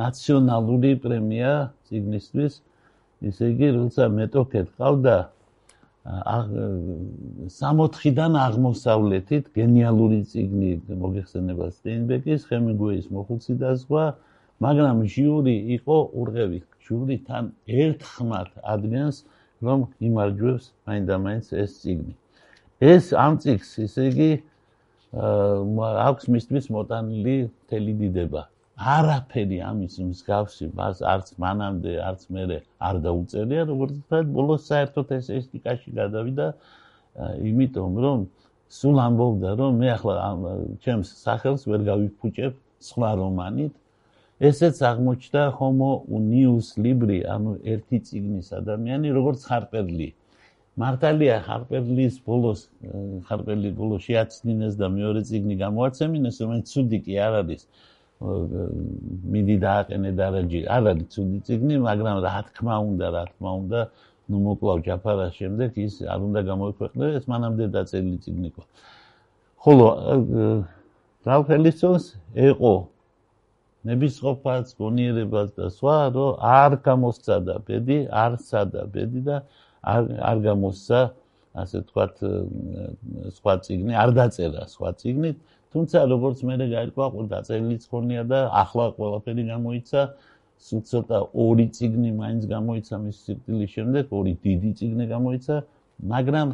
ნაციონალური 0.00 0.92
პრემია 1.04 1.52
ციგნისთვის 1.88 2.54
ისე 3.30 3.44
იგი 3.52 3.68
როცა 3.76 4.08
მეტოქეთ 4.16 4.72
ყავდა 4.80 5.16
64-დან 6.08 8.32
აღმოსავლეთით 8.40 9.50
გენიალური 9.52 10.24
ციგნი 10.30 10.70
მოგეხსენება 11.02 11.66
სტეინბეკის, 11.76 12.46
ხემინგუეის 12.48 13.12
მოხუცი 13.12 13.54
და 13.60 13.76
სხვა, 13.76 14.04
მაგრამ 14.64 15.04
ჟიური 15.04 15.56
იყო 15.76 15.96
ურღევი. 16.16 16.64
ჟური 16.80 17.20
თან 17.28 17.52
ერთხმად 17.68 18.48
ადგენს, 18.64 19.16
რომ 19.60 19.92
იმარჯვებს 20.00 20.64
მაინდა-მაინც 20.88 21.46
ეს 21.62 21.70
ციგნი. 21.84 22.14
ეს 22.80 23.12
ამ 23.12 23.36
ციგს, 23.44 23.70
ისე 23.84 24.02
იგი 24.10 24.30
აქვს 25.10 26.24
მისთვის 26.34 26.66
მოტანილი 26.70 27.36
თელი 27.70 27.94
დიდება. 28.00 28.42
არაფერი 28.80 29.58
ამის 29.70 29.94
მსგავსი 30.00 30.66
მას 30.78 31.02
არც 31.12 31.28
მანამდე 31.44 31.92
არც 32.08 32.22
მერე 32.32 32.58
არ 32.88 32.96
დაუწერია 33.04 33.62
როგორც 33.72 33.94
თქვა 34.06 34.20
ბოლოს 34.36 34.62
საერთოდ 34.70 35.08
ეს 35.18 35.26
ესტიკაში 35.38 35.90
გადავიდა. 36.00 36.46
იმიტომ 37.50 37.92
რომ 38.04 38.18
სულ 38.78 38.96
ამბობდა 39.06 39.50
რომ 39.60 39.72
მე 39.82 39.88
ახლა 39.96 40.14
ჩემს 40.84 41.08
სახელს 41.26 41.62
ვერ 41.68 41.80
გავიფუჭებ 41.90 42.54
სხვა 42.88 43.10
რომანით. 43.20 43.74
ესეც 44.40 44.78
აღმოჩნდა 44.88 45.42
homo 45.58 45.90
unius 46.08 46.68
libri 46.80 47.20
ანუ 47.28 47.60
ერთი 47.72 47.98
ციგნის 48.08 48.48
ადამიანი 48.56 49.08
როგორც 49.12 49.40
ხარპერლი 49.44 50.08
მართალია 50.80 51.36
ხარპერლის 51.46 52.18
ბოლოს 52.26 52.60
ხარპერლის 53.28 53.72
ბოლოს 53.80 54.04
შეაცნინეს 54.06 54.74
და 54.80 54.86
მეორე 54.96 55.20
ციგნი 55.28 55.54
გამოაცემინეს 55.64 56.36
რომელიც 56.42 56.66
ცუდი 56.74 56.98
კი 57.06 57.18
არ 57.26 57.34
არის 57.40 57.62
მიდი 58.20 59.56
დააყენე 59.64 60.10
დარაჯი 60.20 60.60
არ 60.76 60.84
არის 60.92 61.06
ცუდი 61.14 61.38
ციგნი 61.46 61.76
მაგრამ 61.88 62.16
რა 62.26 62.36
თქმა 62.48 62.76
უნდა 62.90 63.06
რა 63.16 63.24
თქმა 63.32 63.50
უნდა 63.62 63.80
ნუ 64.30 64.38
მოკლავ 64.46 64.78
ჯაფარას 64.86 65.32
შემდეგ 65.40 65.70
ის 65.84 65.94
არ 66.06 66.20
უნდა 66.28 66.40
გამოიქვეყნებინა 66.50 67.18
ეს 67.20 67.26
მანამდე 67.32 67.64
დაწერილი 67.76 68.18
ციგნი 68.24 68.46
იყო. 68.52 68.62
ხოლო 69.62 69.86
რალფელისონს 71.26 72.04
ეყო 72.46 72.74
ნებისყოფაც 73.88 74.66
გონიერებას 74.80 75.48
და 75.56 75.66
სხვა 75.76 75.96
რომ 76.14 76.30
არ 76.60 76.72
გამოსცადა 76.86 77.54
ბედი 77.66 77.98
არ 78.22 78.32
სადა 78.48 78.82
ბედი 78.94 79.20
და 79.28 79.36
არ 79.82 80.02
არ 80.30 80.38
გამოსცა 80.46 81.00
ასე 81.62 81.78
თქვათ 81.90 82.14
სხვა 83.36 83.54
ციგნი 83.64 83.92
არ 84.02 84.10
დაწერა 84.18 84.62
სხვა 84.74 84.90
ციგნით 85.00 85.36
თუმცა 85.72 85.98
როგორც 86.12 86.38
მე 86.46 86.54
გაირკვა 86.74 87.06
ყო 87.14 87.20
დაწერილიც 87.30 87.82
ხონია 87.90 88.22
და 88.30 88.38
ახლა 88.62 88.86
ყველაფერი 88.98 89.42
გამოიცა. 89.52 90.02
ცოტა 90.60 91.18
ორი 91.32 91.66
ციგნი 91.76 92.10
მაინც 92.20 92.42
გამოიცა 92.52 92.96
მის 93.04 93.16
სიკვდილის 93.26 93.70
შემდეგ 93.76 94.10
ორი 94.12 94.32
დიდი 94.44 94.70
ციგნი 94.76 95.04
გამოიცა 95.12 95.56
მაგრამ 96.12 96.48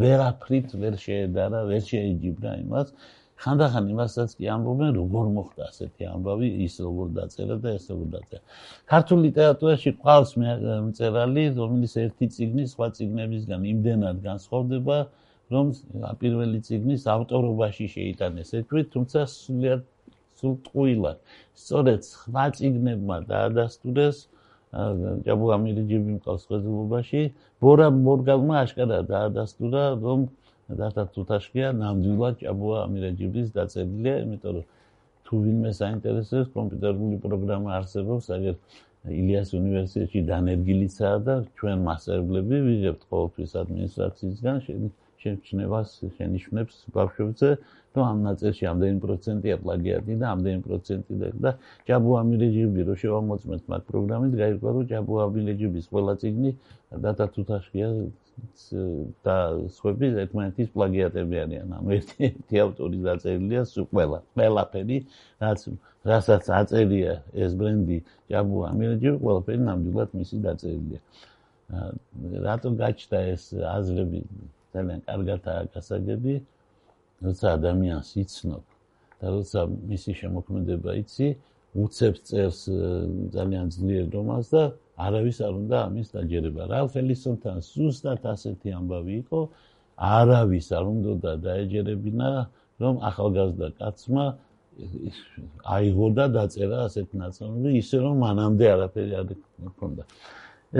ვერაფრით 0.00 0.68
ვერ 0.82 0.94
შეედარა 1.04 1.60
ვერ 1.70 1.82
შეეჯიბრა 1.90 2.52
იმას 2.64 2.88
ხანდახან 3.40 3.84
იმასაც 3.94 4.34
კი 4.38 4.50
ამბობენ 4.54 4.90
როგორ 5.00 5.26
მოხდა 5.36 5.62
ასეთი 5.70 6.08
ამბავი 6.14 6.48
ის 6.66 6.74
როგორ 6.86 7.08
დაწერა 7.18 7.56
და 7.64 7.70
ეს 7.78 7.84
როგორ 7.92 8.08
დაწერა 8.14 8.42
ქართულ 8.92 9.18
ლიტერატურაში 9.26 9.90
ყავს 10.04 10.30
მწერალი 10.88 11.44
რომელიც 11.60 11.94
ერთი 12.04 12.26
ციგნი 12.36 12.64
სხვა 12.74 12.86
ციგნებისგან 13.00 13.64
იმდენად 13.72 14.20
განსხვავდება 14.28 14.98
რომ 15.50 15.70
პირველი 16.22 16.58
ციგნის 16.66 17.06
ავტორობაში 17.10 17.86
შეიტანეს 17.94 18.52
ეჭვით, 18.60 18.90
თუმცა 18.94 19.20
სულიად 19.34 19.80
სულ 20.38 20.52
ტყუილად. 20.66 21.18
სწორედ 21.62 22.06
სხვა 22.06 22.44
ციგნებმა 22.58 23.16
დაადასტურეს 23.30 24.18
ჯაბუ 25.26 25.46
ამირიჯიბი 25.56 26.12
მყავს 26.20 26.42
ხეზულობაში, 26.50 27.22
ბორა 27.58 27.88
მორგალმა 27.90 28.54
აშკარა 28.64 28.98
დაადასტურა, 29.10 29.82
რომ 30.04 30.20
დათა 30.78 31.02
თუთაშკია 31.14 31.68
ნამდვილად 31.80 32.34
ჯაბუ 32.42 32.68
ამირიჯიბის 32.80 33.48
დაწერილია, 33.56 34.14
იმიტომ 34.24 34.52
რომ 34.56 34.66
თუ 35.26 35.34
ვინმე 35.46 35.70
საინტერესებს 35.80 36.52
კომპიუტერული 36.54 37.16
პროგრამა 37.24 37.70
არსებობს, 37.78 38.26
აგერ 38.36 38.54
ილიას 39.20 39.50
უნივერსიტეტში 39.56 40.20
დანერგილიცაა 40.30 41.18
და 41.26 41.34
ჩვენ 41.58 41.84
მასწავლებლები 41.88 42.56
ვიღებთ 42.66 43.02
ყოველთვის 43.10 43.52
ადმინისტრაციისგან 43.62 44.56
შეიძლება 45.20 45.40
შეჩნევას 45.40 45.88
შენიშნებს 46.16 46.74
ბავშვებზე, 46.96 47.48
რომ 47.94 48.04
ამ 48.10 48.18
ნაწილში 48.24 48.64
ამდენი 48.72 48.98
პროცენტია 49.04 49.56
პლაგიატი 49.64 50.12
და 50.20 50.26
ამდენი 50.34 50.60
პროცენტი 50.66 51.14
და 51.44 51.50
ჯაბუ 51.88 52.10
ამირეჯიბი 52.20 52.80
რო 52.88 52.94
შევამოწმეთ 53.02 53.62
მათ 53.70 53.82
პროგრამით, 53.90 54.32
გაიგო 54.40 54.68
რომ 54.76 54.84
ჯაბუ 54.92 55.14
ამირეჯიბის 55.26 55.86
ყველა 55.92 56.14
ციგნი 56.20 56.50
დათა 57.04 57.26
თუთაშია 57.34 57.88
და 59.26 59.36
სხვები 59.76 60.06
ერთმანეთის 60.24 60.68
პლაგიატები 60.74 61.36
არიან. 61.44 61.68
ამ 61.76 61.86
ერთი 61.96 62.16
ერთი 62.30 62.56
ავტორი 62.64 62.98
დაწერილია 63.08 63.62
სულ 63.72 63.86
ყველა, 63.92 64.18
ყველაფერი, 64.38 64.98
რაც 65.44 65.60
რასაც 66.10 66.44
აწერია 66.60 67.12
ეს 67.44 67.52
ბრენდი 67.60 67.98
ჯაბუ 68.30 68.56
ამირეჯიბი, 68.70 69.18
ყველაფერი 69.24 69.60
ნამდვილად 69.68 70.10
მისი 70.20 70.36
დაწერილია. 70.46 71.00
რატომ 72.48 72.72
გაჩნდა 72.82 73.18
ეს 73.34 73.42
აზრები 73.76 74.20
ძალიან 74.74 75.00
კარგადაა 75.08 75.62
გასაგები, 75.74 76.34
როცა 77.24 77.46
ადამიანს 77.58 78.10
იცნობ 78.22 78.64
და 79.20 79.26
როცა 79.36 79.60
მისი 79.90 80.12
შემოქმედება 80.20 80.90
იცი, 81.02 81.28
უცებ 81.70 82.14
წერს 82.26 82.60
ძალიან 83.34 83.66
ძლიერ 83.70 84.06
რომანს 84.10 84.48
და 84.50 84.62
არავის 85.06 85.38
არ 85.46 85.54
უნდა 85.60 85.76
ამის 85.86 86.08
დაჯერება. 86.14 86.62
რალფ 86.72 86.92
ელისონთან 87.02 87.56
ზუსტად 87.62 88.22
ასეთი 88.26 88.68
ამბავი 88.78 89.14
იყო, 89.22 89.40
არავის 90.00 90.66
არ 90.76 90.84
უნდა 90.94 91.30
დაეჯერებინა, 91.44 92.28
რომ 92.80 92.94
ახალგაზრდა 93.10 93.68
კაცმა 93.80 94.24
აიღო 95.76 96.06
და 96.16 96.24
დაწერა 96.36 96.78
ასეთ 96.88 97.08
ნაწარმოები, 97.22 97.70
ისე 97.82 97.96
რომ 98.00 98.14
მანამდე 98.24 98.66
არაფერი 98.74 99.12
არ 99.20 99.26
ჰქონდა. 99.70 100.02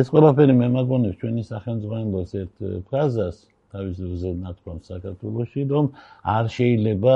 ეს 0.00 0.06
ყველაფერი 0.14 0.54
მე 0.56 0.66
მაგონებს 0.78 1.16
ჩვენი 1.20 1.42
სახელმწიფოს 1.52 2.30
ერთ 2.40 2.54
ფრაზას, 2.88 3.36
თავის 3.72 3.94
ძროზე 4.00 4.30
ნათქვამს 4.44 4.90
საქართველოსში, 4.92 5.60
რომ 5.74 5.86
არ 6.36 6.44
შეიძლება 6.56 7.14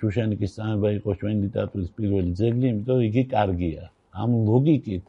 შუშანიკის 0.00 0.54
წამება 0.56 0.88
იყოს 0.98 1.16
ჩვენი 1.20 1.38
ლიტერატურის 1.46 1.90
პირველი 1.98 2.30
ძეგლი, 2.40 2.66
იმიტომ 2.72 2.96
რომ 3.00 3.08
იგი 3.08 3.22
კარგია. 3.34 3.82
ამ 4.22 4.30
ლოგიკით 4.50 5.04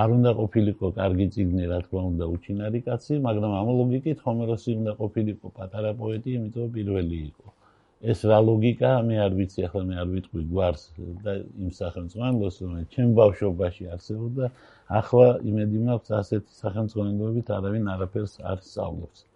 არ 0.00 0.08
უნდა 0.16 0.30
ყოფილიყო 0.40 0.86
კარგი 1.00 1.26
ციგნი, 1.34 1.64
რა 1.72 1.78
თქმა 1.84 2.02
უნდა, 2.12 2.24
უჩინარი 2.34 2.80
კაცი, 2.86 3.14
მაგრამ 3.26 3.52
ამ 3.60 3.68
ლოგიკით 3.80 4.18
ჰომეროსი 4.26 4.70
უნდა 4.80 4.92
ყოფილიყო 5.00 5.46
პატარა 5.58 5.90
პოეტი, 6.00 6.30
იმიტომ 6.38 6.62
რომ 6.64 6.74
პირველი 6.76 7.18
იყო. 7.28 7.46
ეს 8.10 8.20
რა 8.30 8.38
ლოგიკა, 8.46 8.90
მე 9.08 9.16
არ 9.26 9.32
ვიცი, 9.38 9.60
ახლა 9.66 9.82
მე 9.88 9.94
არ 10.02 10.08
ვიტყვი 10.14 10.42
გვარს 10.52 10.82
და 11.24 11.32
იმ 11.62 11.70
სახელმწიფოს, 11.78 12.54
რომ 12.62 12.76
ჩემ 12.94 13.08
ბავშვობაში 13.18 13.84
არსებობდა, 13.94 14.50
ახლა 15.00 15.26
იმედი 15.50 15.78
მაქვს 15.88 16.10
ასეთი 16.20 16.52
სახელმწიფოებით 16.62 17.50
არავინ 17.58 17.90
არაფერს 17.94 18.34
არ 18.52 18.58
სწავლობს. 18.68 19.27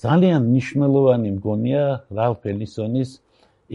ძალიან 0.00 0.40
მნიშვნელოვანი 0.48 1.30
მგონია 1.36 1.84
რალფ 2.16 2.46
ელისონის 2.52 3.10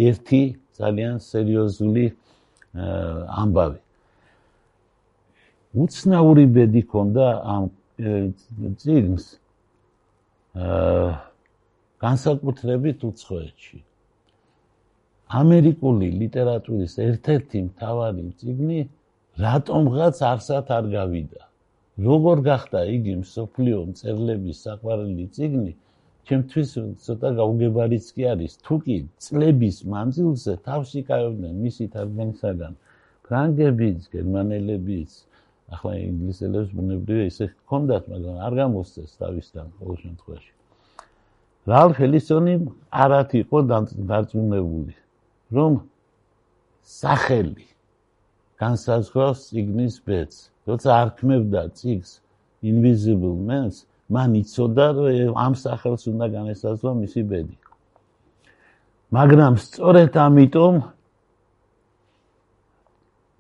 ერთი 0.08 0.44
ძალიან 0.80 1.20
სერიოზული 1.22 2.06
ამბავი. 3.42 3.80
უცნაური 5.76 6.46
ბედი 6.56 6.82
ქონდა 6.92 7.28
ამ 7.56 7.64
ძილს 8.82 9.26
აა 10.56 11.10
განსაკუთრებით 12.06 13.00
უცხოეთში. 13.10 13.78
ამერიკული 15.42 16.08
ლიტერატურის 16.22 16.94
ერთ-ერთი 17.08 17.60
მთავარი 17.70 18.26
ციგნი 18.40 18.80
რატომღაც 19.46 20.16
არსად 20.32 20.68
არ 20.78 20.86
გავიდა. 20.98 21.42
როგორ 22.08 22.38
გახდა 22.50 22.80
იგი 22.98 23.14
მსოფლიო 23.24 23.78
მწერლების 23.90 24.58
საყვარელი 24.66 25.26
ციგნი? 25.36 25.72
ჩემთვის 26.26 26.70
ცოტა 27.06 27.30
გაუგებარიც 27.40 28.06
კი 28.16 28.24
არის. 28.34 28.54
თუ 28.66 28.76
კი 28.86 28.96
წლების 29.24 29.78
მანძილზე 29.94 30.54
თავს 30.68 30.90
იკავებდნენ 31.02 31.54
მისი 31.66 31.86
თარგმანისაგან 31.96 32.74
ფრანგებიც, 33.26 34.00
გერმანელებიც, 34.16 35.12
ახლა 35.74 35.92
ინგლისელებს 36.08 36.70
ბუნებრივია 36.78 37.26
ისე 37.32 37.46
ჰქონდათ, 37.54 38.04
მაგრამ 38.14 38.38
არ 38.46 38.54
გამოსცეს 38.62 39.12
თავისთან 39.22 39.66
ყოველ 39.78 39.98
შემთხვევაში. 40.06 40.52
რალფ 41.66 41.98
ელისონი 42.06 42.56
არათ 43.04 43.30
იყო 43.42 43.58
დარწმუნებული, 44.10 44.94
რომ 45.58 45.72
სახელი 46.86 47.66
განსაზღვრავს 48.62 49.40
ციგნის 49.50 49.96
ბედს. 50.06 50.38
როცა 50.70 50.90
არქმევდა 51.02 51.62
ციგს 51.78 52.12
Invisible 52.66 53.38
Man-ს, 53.48 53.86
მან 54.14 54.32
იცოდა, 54.42 54.86
ამ 55.46 55.54
სახელს 55.58 56.04
უნდა 56.12 56.26
განესაზღვრა 56.38 56.92
მისი 57.02 57.22
ბედი. 57.30 57.56
მაგრამ 59.14 59.54
სწორედ 59.62 60.14
ამიტომ 60.18 60.76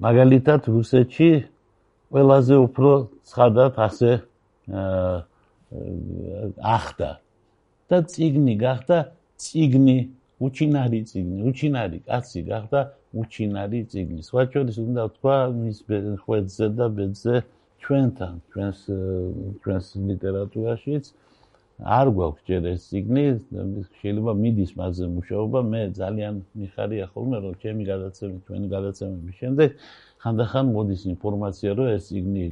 მაგალითად 0.05 0.61
რუსეთში 0.75 1.29
ყველაზე 2.13 2.55
უფრო 2.67 2.91
ცხადად 3.25 3.73
ასე 3.87 4.11
ახდა 6.75 7.09
და 7.89 7.97
ციგნი 8.11 8.55
გახდა 8.61 8.97
ციგნი 9.41 9.97
უჩინარი 10.45 10.99
ციგნი 11.09 11.39
უჩინარი 11.49 11.99
კაცი 12.07 12.41
გახდა 12.51 12.79
უჩინარი 13.21 13.79
ციგნი 13.91 14.21
სხვა 14.27 14.41
შორის 14.51 14.77
უნდა 14.85 15.03
თქვა 15.15 15.37
მის 15.59 15.77
ხვედზე 16.23 16.67
და 16.77 16.85
ბედზე 16.97 17.35
ჩვენთან 17.85 18.33
ჩვენს 18.51 18.79
ჩვენს 19.61 19.85
ლიტერატურაშიც. 20.09 21.05
არ 21.75 22.07
გვაქვს 22.15 22.41
ჯერ 22.47 22.63
ეს 22.71 22.81
ციგნი 22.89 23.23
შეიძლება 23.99 24.31
მიდის 24.41 24.71
მასზე 24.79 25.05
მუშაობა. 25.15 25.59
მე 25.71 25.81
ძალიან 25.99 26.33
მიხარია 26.59 27.05
ხოლმე 27.11 27.37
რომ 27.43 27.53
ჩემი 27.61 27.83
გადაცემი 27.91 28.37
ჩვენი 28.47 28.67
გადაცემების 28.75 29.35
შემდეგ 29.41 29.69
ხანდახან 30.23 30.65
მოდის 30.75 31.01
ინფორმაცია 31.13 31.71
რომ 31.77 31.87
ეს 31.95 32.03
ციგნი 32.09 32.45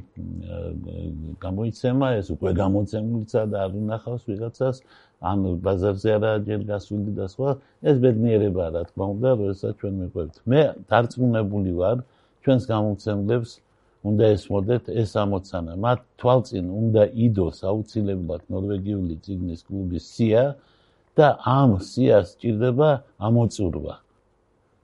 გამოიცემა 1.44 2.06
ეს 2.20 2.26
უკვე 2.36 2.50
გამოცემულიცა 2.62 3.40
და 3.50 3.56
არ 3.64 3.72
უნახავს 3.80 4.22
ვიღაცას. 4.30 4.76
ან 5.30 5.38
ბაზარზე 5.64 6.08
არა 6.16 6.32
ჯერ 6.46 6.60
გასული 6.68 7.10
და 7.18 7.26
სხვა. 7.32 7.50
ეს 7.88 7.96
ბედნიერება 8.04 8.64
რა 8.76 8.82
თქმა 8.92 9.04
უნდა 9.14 9.30
როდესაც 9.40 9.72
ჩვენ 9.80 9.94
მიყვებთ 10.04 10.36
მე 10.50 10.60
დარწმუნებული 10.90 11.72
ვარ 11.80 11.98
ჩვენს 12.44 12.64
გამოცემლებს 12.68 13.50
უნდა 14.04 14.24
ესმოდეთ 14.36 14.84
ეს 15.00 15.10
ამოცანა. 15.24 15.72
მათ 15.84 16.00
თვალწინ 16.20 16.66
უნდა 16.80 17.02
იდოს 17.26 17.58
აუცილებლად 17.70 18.42
ნორვეგიული 18.52 19.14
ციგნის 19.24 19.60
კლუბის 19.64 20.04
სია 20.14 20.44
და 21.16 21.26
ამ 21.40 21.70
სიას 21.80 22.28
ჭირდება 22.40 22.90
ამოწურვა. 23.26 23.94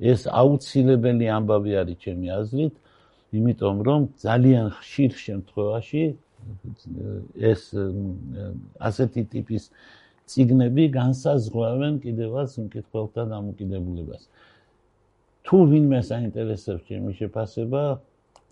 ეს 0.00 0.20
აუცილებელი 0.40 1.26
ამბავი 1.36 1.72
არის 1.80 1.98
ჩემი 2.04 2.26
აზრით, 2.40 2.74
იმიტომ 3.36 3.76
რომ 3.88 4.00
ძალიან 4.24 4.66
ხშირ 4.80 5.10
შემთხვევაში 5.26 6.04
ეს 7.36 7.62
ასეთი 8.88 9.22
ტიპის 9.32 9.62
ციგნები 10.30 10.84
განსაზღვრავენ 10.96 11.94
კიდევაც 12.04 12.50
მკითხველთა 12.64 13.22
დამოკიდებულებას. 13.34 14.22
თუ 15.44 15.56
ვინმე 15.70 16.00
საინტერესებს 16.10 16.82
ჩემი 16.88 17.10
შეფასება, 17.20 17.82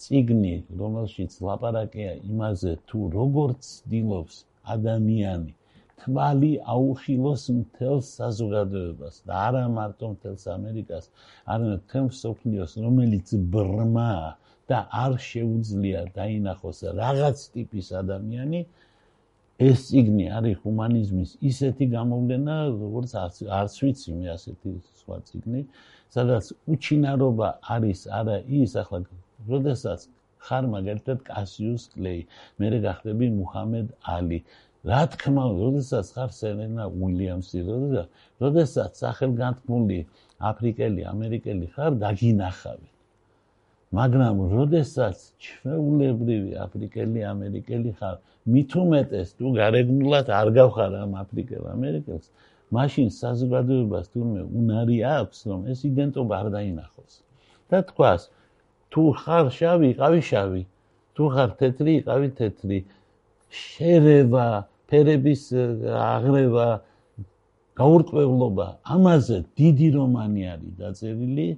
ციგნი, 0.05 0.55
რომელშიც 0.81 1.39
ლაპარაკია 1.47 2.13
იმაზე, 2.31 2.73
თუ 2.89 2.99
როგორ 3.19 3.55
ცდილობს 3.69 4.37
ადამიანი 4.75 5.53
თვალი 5.99 6.51
აუხილოს 6.75 7.45
მთელს 7.59 8.07
საზოგადოებას 8.19 9.17
და 9.27 9.39
არა 9.49 9.65
მარტო 9.77 10.11
მთელს 10.15 10.45
ამერიკას, 10.55 11.05
არამედ 11.53 11.81
მთელს 11.85 12.21
სოფლიოს, 12.25 12.73
რომელიც 12.85 13.29
ბრმა 13.55 14.13
და 14.71 14.79
არ 15.03 15.13
შეუძლია 15.31 16.01
დაინახოს 16.19 16.79
რაღაც 17.03 17.39
ტიპის 17.55 17.89
ადამიანი, 18.03 18.61
ეს 19.69 19.79
ციგნი 19.91 20.27
არის 20.39 20.57
ჰუმანიზმის 20.63 21.31
ისეთი 21.51 21.87
გამოვლენა, 21.99 22.57
როგორც 22.83 23.11
არც 23.59 23.75
ვიცი 23.83 24.11
მე 24.19 24.27
ასეთი 24.37 24.71
სხვა 25.03 25.17
ციგნი, 25.29 25.63
სადაც 26.15 26.45
უჩინარობა 26.73 27.49
არის 27.75 28.01
არა 28.19 28.37
ის 28.61 28.73
ახლა 28.83 29.01
როდესაც 29.47 30.09
ხარ 30.47 30.67
მაგალითად 30.75 31.23
კასიუს 31.29 31.85
კლეი, 31.95 32.21
მე 32.59 32.69
გახდები 32.87 33.27
მუჰამედ 33.39 33.89
ალი. 34.15 34.41
რა 34.89 35.01
თქმა 35.15 35.45
უნდა, 35.51 35.63
როდესაც 35.67 36.07
ხარ 36.15 36.31
სერენა 36.39 36.85
უილიამსი, 36.89 37.59
როდესაც 37.71 38.09
როდესაც 38.43 38.93
სახელგანთქმული 39.03 39.99
აფრიკელი, 40.51 41.03
ამერიკელი 41.15 41.67
ხარ, 41.75 41.93
დაგინახავი. 42.05 42.89
მაგრამ 43.99 44.37
როდესაც 44.53 45.17
ჩვეულებრივი 45.45 46.53
აფრიკელი, 46.65 47.21
ამერიკელი 47.35 47.93
ხარ, 47.99 48.17
მით 48.53 48.71
უმეტეს 48.83 49.29
თუ 49.39 49.47
გარეგნულად 49.61 50.27
არ 50.41 50.49
გავხარ 50.59 50.93
ამ 51.05 51.13
აფრიკელ, 51.23 51.65
ამერიკელს, 51.75 52.27
მაშინ 52.77 53.09
საზოგადოებას 53.19 54.07
თურმე 54.13 54.43
უნარი 54.61 54.99
აქვს, 55.19 55.39
რომ 55.51 55.61
ეს 55.73 55.81
იდენტობა 55.91 56.35
არ 56.41 56.49
დაინახოს. 56.57 57.13
და 57.69 57.79
თქვას, 57.89 58.23
თუ 58.93 59.03
ხარ 59.21 59.47
შავი, 59.59 59.91
ყავი 60.01 60.23
შავი. 60.31 60.63
თუ 61.15 61.25
ხარ 61.35 61.51
თეთრი, 61.61 61.95
ყავი 62.09 62.29
თეთრი. 62.39 62.79
შერევა, 63.49 64.49
ფერების 64.89 65.43
აღრევა, 65.89 66.69
გაურკვევლობა, 67.79 68.67
ამაზე 68.95 69.37
დიდი 69.59 69.89
რომანი 69.95 70.43
არის 70.53 70.73
დაწერილი 70.83 71.49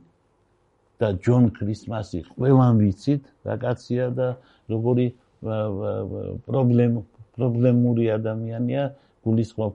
და 1.01 1.09
ჯონ 1.25 1.49
კრისმასი 1.57 2.21
ყველამ 2.37 2.75
ვიცით, 2.83 3.23
რა 3.49 3.55
კაცია 3.65 4.05
და 4.13 4.29
როგორი 4.69 5.07
პრობლემ 5.41 7.01
პრობლემური 7.39 8.05
ადამიანია, 8.13 8.83
გულისხმობ 9.25 9.73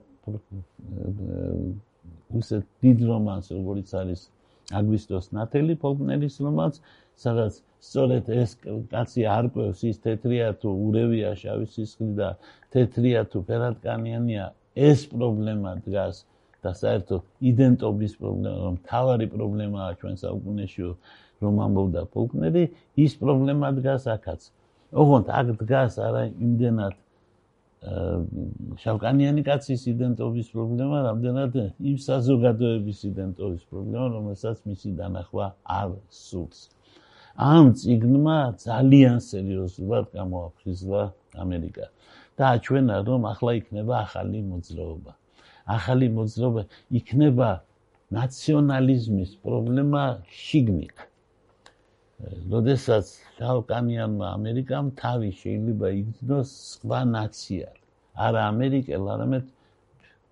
უსე 2.36 2.56
დიდ 2.84 2.98
რომანს, 3.10 3.50
როგორც 3.58 3.90
არის 3.98 4.20
აგვისტოს 4.70 5.26
ნათელი 5.34 5.74
ფოლკნერის 5.82 6.38
რომანს, 6.46 6.78
სადაც 7.24 7.60
სწორედ 7.86 8.30
ეს 8.42 8.54
კაცი 8.92 9.26
არკვევს 9.32 9.82
ის 9.90 10.00
თეთრია 10.04 10.48
თუ 10.62 10.72
ურევია 10.88 11.32
შავი 11.42 11.68
სისხლი 11.74 12.10
და 12.20 12.28
თეთრია 12.74 13.22
თუ 13.32 13.42
ფერადკანიანია 13.50 14.48
ეს 14.88 15.06
პრობლემა 15.12 15.72
დგას 15.86 16.24
და 16.64 16.72
საერთოდ 16.82 17.22
იდენტობის 17.52 18.18
პრობლემა 18.20 18.58
რომ 18.66 18.76
თავარი 18.90 19.26
პრობლემაა 19.36 19.90
ჩვენ 20.02 20.20
საუკუნეში 20.24 20.90
რომ 21.46 21.54
ამბობდა 21.66 22.02
ფოლკნერი 22.12 22.64
ის 23.06 23.16
პრობლემა 23.22 23.72
დგას 23.80 24.06
აქაც 24.16 24.50
ოღონდ 25.04 25.32
აქ 25.40 25.48
დგას 25.62 25.98
არა 26.08 26.22
იმდენად 26.48 26.94
შავკანიანი 28.82 29.42
კაცის 29.46 29.82
იდენტობის 29.92 30.48
პრობლემა, 30.54 31.02
რამდენად 31.06 31.58
იმ 31.90 31.98
საზოგადოების 32.02 33.02
იდენტობის 33.10 33.62
პრობლემა, 33.70 34.06
რომელსაც 34.16 34.64
მისი 34.66 34.94
დანახვა 34.98 35.46
არ 35.76 35.94
სურს. 36.10 36.64
ამ 37.36 37.66
ციგნმა 37.76 38.36
ძალიან 38.64 39.18
სერიოზულად 39.20 40.06
გამოაფხიზლა 40.16 41.02
ამერიკა 41.44 41.86
და 42.40 42.44
აჩვენა 42.56 42.96
რომ 43.08 43.26
ახლა 43.32 43.52
იქნება 43.60 43.94
ახალი 44.06 44.40
მოძრაობა. 44.52 45.12
ახალი 45.76 46.06
მოძრაობა 46.16 46.62
იქნება 47.00 47.48
ნაციონალიზმის 48.18 49.30
პრობლემა 49.44 50.02
შიგნით. 50.44 50.96
როდესაც 52.52 53.06
შავკანიანმა 53.36 54.26
ამერიკამ 54.38 54.86
თავი 55.00 55.30
შეიძლება 55.42 55.86
იგრძნოს 56.00 56.48
სხვა 56.72 57.00
ნაციად. 57.16 57.76
არა 58.16 58.42
ამერიკელ, 58.52 59.02
არამედ 59.14 59.44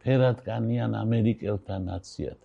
ფერადკანიან 0.04 0.90
ამერიკელთა 1.04 1.76
ნაციად. 1.90 2.38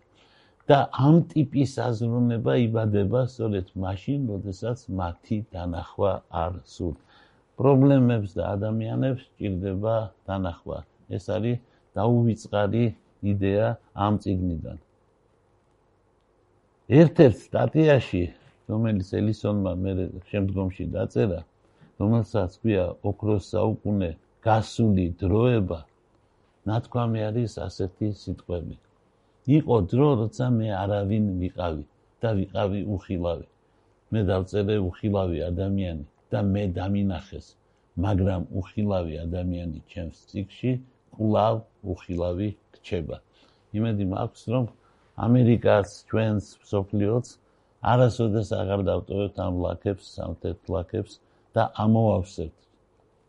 და 0.69 0.79
ამ 0.93 1.15
ტიპის 1.31 1.71
აზროვნება 1.81 2.53
იბადება 2.69 3.21
სწორედ 3.33 3.71
მაშინ, 3.83 4.19
როდესაც 4.29 4.83
მათი 4.99 5.37
დანახვა 5.53 6.11
არ 6.29 6.59
სურთ. 6.73 6.97
პრობლემებს 7.57 8.37
და 8.37 8.43
ადამიანებს 8.55 9.23
ჭირდება 9.37 9.95
დანახვა. 10.29 10.77
ეს 11.09 11.25
არის 11.35 11.57
დაუვიწყარი 11.97 12.85
იდეა 13.31 13.67
ამ 14.05 14.13
ციგნიდან. 14.23 14.77
ერთ-ერთ 16.99 17.37
სტატიაში, 17.49 18.23
რომელიც 18.69 19.09
ელისონმა 19.19 19.71
მე 19.83 19.91
შემდგომში 20.29 20.85
დაწერა, 20.93 21.41
რომელსაც 21.99 22.51
ქვია 22.61 22.85
ოქროს 23.09 23.43
საუკუნე 23.53 24.11
გასული 24.45 25.05
დროება, 25.21 25.79
ნათქვამი 26.69 27.19
არის 27.29 27.57
ასეთი 27.65 28.07
სიტყვები. 28.21 28.75
იყო 29.47 29.75
დრო, 29.91 30.09
როცა 30.21 30.45
მე 30.57 30.67
არავინ 30.83 31.25
ვიყავი 31.39 31.83
და 32.21 32.29
ვიყავი 32.39 32.81
უხილავი. 32.95 33.47
მე 34.11 34.21
დავწერე 34.29 34.75
უხილავი 34.89 35.39
ადამიანი 35.49 36.05
და 36.31 36.39
მე 36.53 36.63
დამინახეს, 36.77 37.47
მაგრამ 38.05 38.41
უხილავი 38.61 39.13
ადამიანი 39.25 39.79
ჩემს 39.91 40.17
ციკში 40.29 40.71
კვლავ 41.15 41.55
უხილავი 41.93 42.49
რჩება. 42.77 43.17
იმედი 43.77 44.05
მაქვს, 44.13 44.43
რომ 44.53 44.65
ამერიკას, 45.25 45.87
ჩვენს 46.09 46.45
სოფლიოც 46.71 47.25
არასოდეს 47.93 48.49
აღარ 48.59 48.81
დავტოვებთ 48.89 49.37
ამ 49.45 49.55
ლაქებს, 49.63 50.05
სამთერთ 50.15 50.61
ლაქებს 50.75 51.13
და 51.55 51.63
ამოვავსებთ 51.83 52.59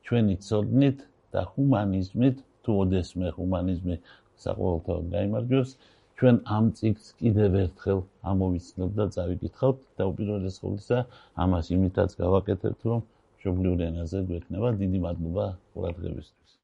ჩვენი 0.07 0.35
ცოდნით 0.43 0.99
და 1.33 1.43
ჰუმანიზმით, 1.55 2.37
თუ 2.67 2.71
ოდესმე 2.83 3.29
ჰუმანიზმი 3.37 3.97
საყოველთაოდ 4.43 5.07
გამარჯვებს, 5.15 5.71
ჩვენ 6.21 6.39
ამ 6.55 6.67
წიგნს 6.79 7.05
კიდევ 7.21 7.55
ერთხელ 7.59 8.01
ამოვიცნობ 8.33 8.91
და 8.99 9.07
წავიკითხავთ 9.15 9.87
და 10.01 10.09
უპირველეს 10.11 10.59
ყოვლისა 10.65 10.99
ამას 11.45 11.73
იმითაც 11.77 12.17
გავაკეთებთ, 12.23 12.89
რომ 12.93 13.07
მშობლიური 13.07 13.89
ენაზე 13.89 14.25
გვექნება 14.33 14.73
დიდი 14.83 15.01
მადლობა 15.07 15.47
ყურადღებისთვის. 15.73 16.60